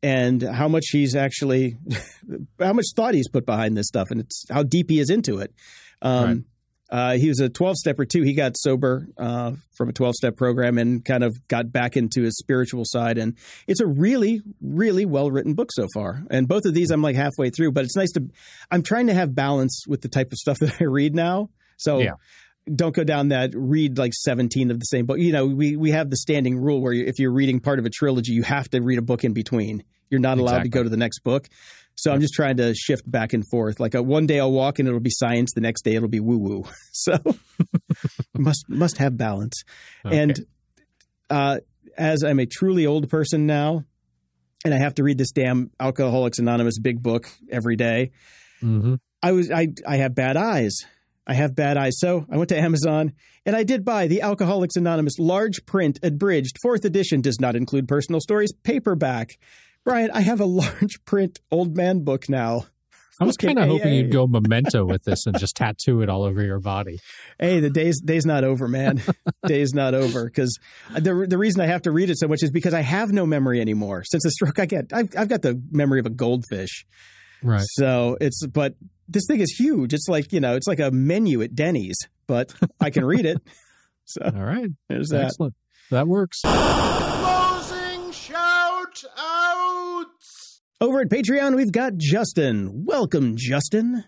[0.03, 1.77] and how much he's actually,
[2.59, 5.39] how much thought he's put behind this stuff and it's how deep he is into
[5.39, 5.53] it.
[6.01, 6.45] Um,
[6.89, 8.21] uh, he was a 12 stepper too.
[8.21, 12.23] He got sober uh, from a 12 step program and kind of got back into
[12.23, 13.17] his spiritual side.
[13.17, 13.35] And
[13.67, 16.23] it's a really, really well written book so far.
[16.29, 18.29] And both of these I'm like halfway through, but it's nice to,
[18.71, 21.49] I'm trying to have balance with the type of stuff that I read now.
[21.77, 22.13] So Yeah.
[22.75, 25.19] Don't go down that read like 17 of the same book.
[25.19, 27.85] You know, we, we have the standing rule where you, if you're reading part of
[27.85, 29.83] a trilogy, you have to read a book in between.
[30.09, 31.47] You're not allowed to go to the next book.
[31.95, 33.79] So I'm just trying to shift back and forth.
[33.79, 35.51] Like a, one day I'll walk and it'll be science.
[35.53, 36.63] The next day it'll be woo woo.
[36.91, 37.17] So
[38.33, 39.63] must must have balance.
[40.03, 40.45] And
[41.29, 41.59] uh,
[41.95, 43.83] as I'm a truly old person now,
[44.65, 48.11] and I have to read this damn Alcoholics Anonymous big book every day,
[48.59, 50.79] hmm I was I I have bad eyes.
[51.27, 51.99] I have bad eyes.
[51.99, 53.13] So I went to Amazon
[53.45, 57.87] and I did buy the Alcoholics Anonymous large print abridged fourth edition does not include
[57.87, 59.37] personal stories paperback.
[59.83, 62.65] Brian, I have a large print old man book now.
[63.19, 66.23] I was kind of hoping you'd go memento with this and just tattoo it all
[66.23, 66.99] over your body.
[67.39, 69.01] Hey, the day's day's not over, man.
[69.47, 70.57] day's not over because
[70.93, 73.25] the the reason I have to read it so much is because I have no
[73.25, 74.03] memory anymore.
[74.03, 76.85] Since the stroke, I get I've, I've got the memory of a goldfish.
[77.41, 77.65] Right.
[77.73, 78.75] So it's but
[79.07, 79.93] this thing is huge.
[79.93, 81.97] It's like you know, it's like a menu at Denny's,
[82.27, 83.37] but I can read it.
[84.09, 84.69] So All right.
[84.87, 85.25] there's that.
[85.25, 85.53] Excellent.
[85.91, 86.39] That works.
[86.41, 90.05] Closing shout out.
[90.79, 92.85] Over at Patreon, we've got Justin.
[92.85, 94.05] Welcome, Justin.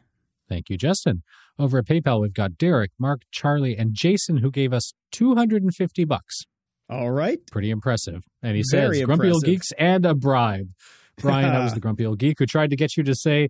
[0.47, 1.23] Thank you, Justin.
[1.57, 6.43] Over at PayPal, we've got Derek, Mark, Charlie, and Jason, who gave us 250 bucks.
[6.89, 7.39] All right.
[7.51, 8.23] Pretty impressive.
[8.41, 9.43] And he Very says, Grumpy Old.
[9.43, 10.69] Geeks and a bribe.
[11.17, 13.49] Brian, that was the Grumpy Old Geek who tried to get you to say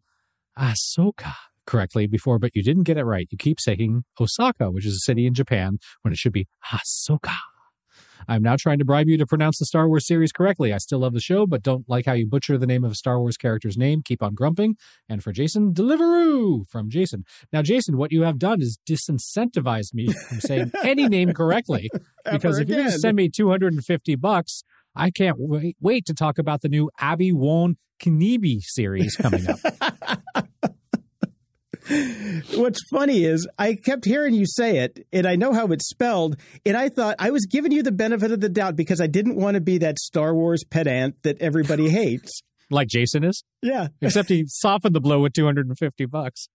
[0.58, 1.34] Ahsoka
[1.66, 3.28] correctly before, but you didn't get it right.
[3.30, 7.36] You keep saying Osaka, which is a city in Japan, when it should be Ahsoka.
[8.28, 10.74] I'm now trying to bribe you to pronounce the Star Wars series correctly.
[10.74, 12.96] I still love the show, but don't like how you butcher the name of a
[12.96, 14.02] Star Wars character's name.
[14.04, 14.76] Keep on grumping.
[15.08, 17.24] And for Jason, Deliveroo from Jason.
[17.54, 21.90] Now, Jason, what you have done is disincentivized me from saying any name correctly.
[22.30, 24.64] Because if you're going to send me 250 bucks,
[24.96, 29.60] I can't wait, wait to talk about the new Abby Won Kniebe series coming up.
[32.56, 36.38] What's funny is I kept hearing you say it, and I know how it's spelled,
[36.66, 39.36] and I thought I was giving you the benefit of the doubt because I didn't
[39.36, 42.42] want to be that Star Wars pedant that everybody hates.
[42.70, 43.88] like Jason is, Yeah.
[44.02, 46.48] except he softened the blow with 250 bucks.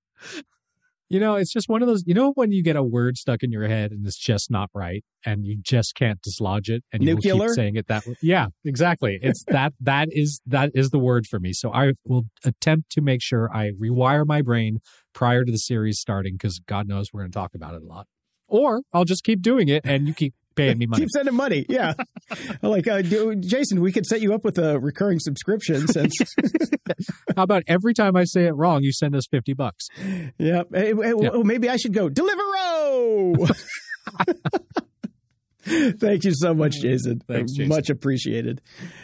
[1.11, 3.43] You know, it's just one of those, you know, when you get a word stuck
[3.43, 7.05] in your head and it's just not right and you just can't dislodge it and
[7.05, 8.15] you keep saying it that way.
[8.23, 9.19] Yeah, exactly.
[9.23, 11.53] It's that, that is, that is the word for me.
[11.53, 14.79] So I will attempt to make sure I rewire my brain
[15.13, 17.87] prior to the series starting because God knows we're going to talk about it a
[17.87, 18.07] lot.
[18.49, 21.03] Or I'll just keep doing it and you keep paying me money.
[21.03, 21.67] Keep sending money.
[21.69, 21.95] Yeah.
[22.63, 26.15] like, uh, Jason, we could set you up with a recurring subscription since.
[27.37, 29.89] How about every time I say it wrong, you send us 50 bucks?
[30.39, 30.63] yeah.
[30.73, 33.55] Hey, hey, well, maybe I should go Deliveroo.
[35.99, 37.21] Thank you so much, Jason.
[37.27, 37.69] Thanks, Jason.
[37.69, 38.61] Much appreciated.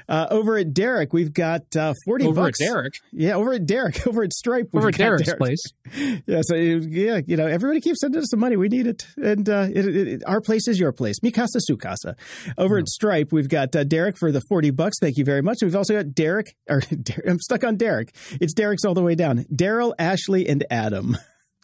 [0.08, 2.60] Uh, over at Derek, we've got uh, 40 Over bucks.
[2.60, 4.68] at Derek, Yeah, over at Derek, over at Stripe.
[4.74, 5.38] over at Derek's Derek.
[5.38, 5.62] place.
[6.26, 8.56] Yeah, so yeah, you know, everybody keeps sending us some money.
[8.56, 11.18] We need it, and uh, it, it, it- our place is your place.
[11.20, 12.14] Mikasa Sukasa.
[12.56, 12.82] Over Hmm.
[12.82, 14.98] at Stripe, we've got uh, Derek for the forty bucks.
[15.00, 15.58] Thank you very much.
[15.62, 16.54] We've also got Derek.
[16.68, 18.14] Or Derek, I'm stuck on Derek.
[18.40, 19.44] It's Derek's all the way down.
[19.52, 21.16] Daryl, Ashley, and Adam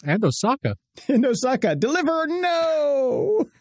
[0.06, 0.76] And Osaka.
[1.08, 1.74] in Osaka.
[1.76, 3.44] Deliver no.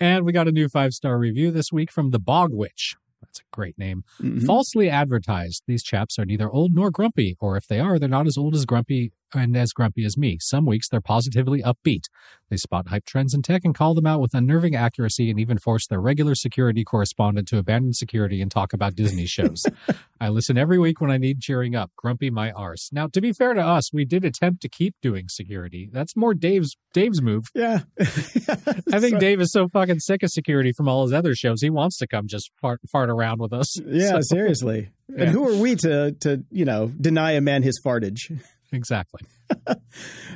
[0.00, 2.96] And we got a new five star review this week from The Bog Witch.
[3.20, 4.02] That's a great name.
[4.20, 4.44] Mhm.
[4.44, 5.62] Falsely advertised.
[5.66, 8.54] These chaps are neither old nor grumpy, or if they are, they're not as old
[8.54, 10.38] as grumpy and as grumpy as me.
[10.40, 12.04] Some weeks they're positively upbeat.
[12.50, 15.58] They spot hype trends in tech and call them out with unnerving accuracy and even
[15.58, 19.64] force their regular security correspondent to abandon security and talk about Disney shows.
[20.20, 21.90] I listen every week when I need cheering up.
[21.96, 22.90] Grumpy my arse.
[22.92, 25.88] Now, to be fair to us, we did attempt to keep doing security.
[25.90, 27.44] That's more Dave's Dave's move.
[27.54, 27.80] Yeah.
[28.00, 31.62] I think Dave is so fucking sick of security from all his other shows.
[31.62, 33.80] He wants to come just fart, fart around with us.
[33.80, 34.90] Yeah, So- seriously.
[35.08, 35.24] Yeah.
[35.24, 38.30] And who are we to to you know deny a man his fartage?
[38.72, 39.20] Exactly.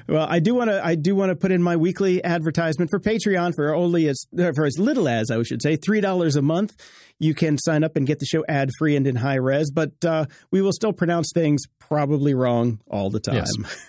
[0.09, 0.85] Well, I do want to.
[0.85, 4.53] I do want to put in my weekly advertisement for Patreon for only as uh,
[4.55, 6.77] for as little as I should say three dollars a month.
[7.19, 9.93] You can sign up and get the show ad free and in high res, but
[10.05, 13.37] uh, we will still pronounce things probably wrong all the time.
[13.37, 13.51] Yes.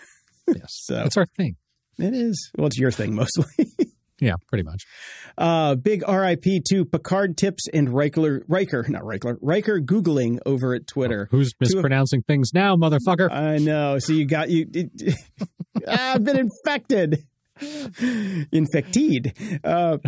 [0.48, 0.70] Yes.
[0.86, 1.58] So That's our thing.
[2.00, 2.50] it is.
[2.58, 3.46] Well, it's your thing mostly.
[4.20, 4.86] Yeah, pretty much.
[5.38, 10.88] Uh, big RIP to Picard tips and Riker, Riker, not Riker, Riker googling over at
[10.88, 11.28] Twitter.
[11.30, 13.32] Who's mispronouncing things now, motherfucker?
[13.32, 14.00] I know.
[14.00, 14.66] So you got you.
[14.74, 15.14] It,
[15.88, 17.20] I've been infected,
[18.52, 19.38] infected.
[19.64, 20.00] Uh,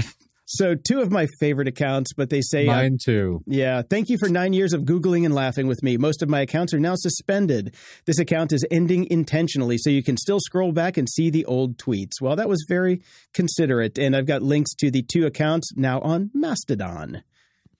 [0.51, 3.41] so two of my favorite accounts, but they say, uh, Mine too.
[3.45, 5.95] yeah, thank you for nine years of googling and laughing with me.
[5.95, 7.75] Most of my accounts are now suspended.
[8.05, 11.77] This account is ending intentionally, so you can still scroll back and see the old
[11.77, 12.13] tweets.
[12.19, 13.01] Well, that was very
[13.33, 17.23] considerate, and I've got links to the two accounts now on Mastodon.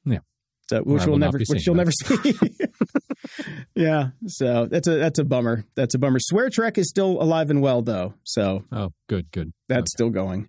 [0.05, 0.19] Yeah.
[0.69, 1.87] So which we'll never, which you'll them.
[1.87, 2.37] never see.
[3.75, 4.09] yeah.
[4.27, 5.65] So that's a that's a bummer.
[5.75, 6.19] That's a bummer.
[6.21, 8.13] Swear Trek is still alive and well though.
[8.23, 9.51] So Oh, good, good.
[9.67, 10.47] that's still going.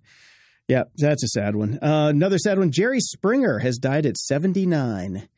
[0.71, 1.79] Yeah, that's a sad one.
[1.83, 2.71] Uh, another sad one.
[2.71, 5.29] Jerry Springer has died at 79.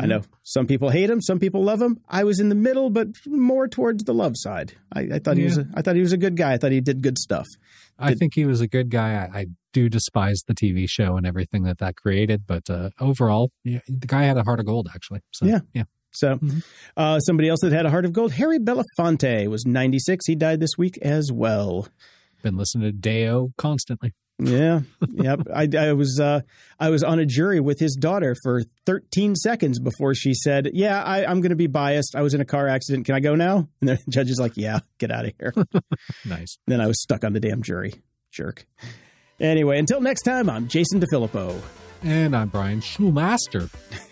[0.00, 0.08] I Hmm.
[0.08, 1.98] know some people hate him, some people love him.
[2.08, 4.74] I was in the middle, but more towards the love side.
[4.92, 5.58] I, I thought he was.
[5.58, 6.52] A, I thought he was a good guy.
[6.52, 7.46] I thought he did good stuff.
[7.98, 9.14] I think he was a good guy.
[9.14, 13.50] I, I do despise the TV show and everything that that created, but uh, overall,
[13.64, 15.20] yeah, the guy had a heart of gold, actually.
[15.32, 15.60] So, Yeah.
[15.74, 15.84] yeah.
[16.12, 16.62] So, Mhm.
[16.96, 20.26] uh, somebody else that had a heart of gold, Harry Belafonte, was 96.
[20.26, 21.88] He died this week as well.
[22.42, 24.14] Been listening to Day-O constantly.
[24.40, 25.40] Yeah, yep.
[25.52, 26.42] I, I was uh,
[26.78, 31.02] I was on a jury with his daughter for 13 seconds before she said, "Yeah,
[31.02, 32.14] I, I'm going to be biased.
[32.14, 33.06] I was in a car accident.
[33.06, 35.52] Can I go now?" And the judge is like, "Yeah, get out of here."
[36.24, 36.58] Nice.
[36.66, 37.94] then I was stuck on the damn jury.
[38.30, 38.66] Jerk.
[39.40, 41.60] Anyway, until next time, I'm Jason DeFilippo.
[42.02, 43.70] And I'm Brian Schulmeister.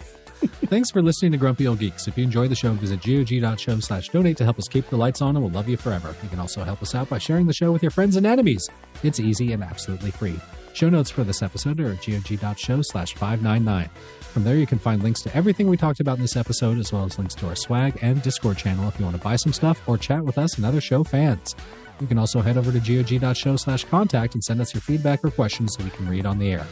[0.67, 2.09] Thanks for listening to Grumpy Old Geeks.
[2.09, 5.23] If you enjoy the show, visit gog.show slash donate to help us keep the lights
[5.23, 6.15] on and we'll love you forever.
[6.23, 8.69] You can also help us out by sharing the show with your friends and enemies.
[9.03, 10.39] It's easy and absolutely free.
[10.73, 13.89] Show notes for this episode are at gog.show slash 599.
[14.21, 16.93] From there, you can find links to everything we talked about in this episode, as
[16.93, 19.55] well as links to our swag and Discord channel if you want to buy some
[19.55, 21.57] stuff or chat with us and other show fans.
[22.01, 25.31] You can also head over to gog.show slash contact and send us your feedback or
[25.31, 26.67] questions so we can read on the air.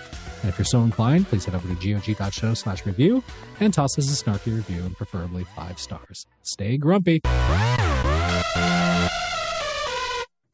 [0.45, 3.24] And if you're so inclined, please head over to gog.show slash review
[3.61, 6.26] and toss us a snarky review and preferably five stars.
[6.42, 7.20] Stay grumpy.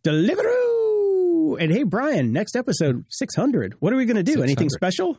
[0.05, 1.61] Deliveroo!
[1.61, 3.74] And hey, Brian, next episode 600.
[3.80, 4.45] What are we going to do?
[4.45, 5.18] Anything special?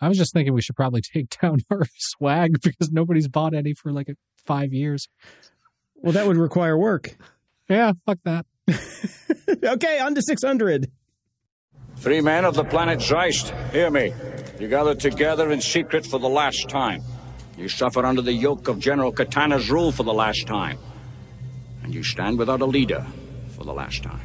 [0.00, 3.74] I was just thinking we should probably take down our swag because nobody's bought any
[3.74, 4.08] for like
[4.46, 5.08] five years.
[5.96, 7.18] Well, that would require work.
[7.68, 8.46] Yeah, fuck that.
[9.62, 10.90] okay, on to 600.
[11.98, 14.12] Three men of the planet Zeist, hear me.
[14.60, 17.02] You gathered together in secret for the last time.
[17.56, 20.78] You suffer under the yoke of General Katana's rule for the last time.
[21.82, 23.04] And you stand without a leader
[23.56, 24.20] for the last time.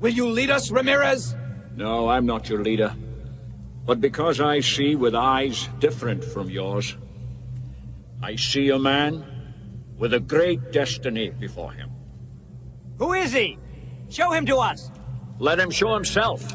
[0.00, 1.34] Will you lead us, Ramirez?
[1.74, 2.94] No, I'm not your leader.
[3.86, 6.96] But because I see with eyes different from yours,
[8.22, 9.24] I see a man
[9.98, 11.90] with a great destiny before him.
[12.98, 13.58] Who is he?
[14.08, 14.90] Show him to us.
[15.38, 16.54] Let him show himself.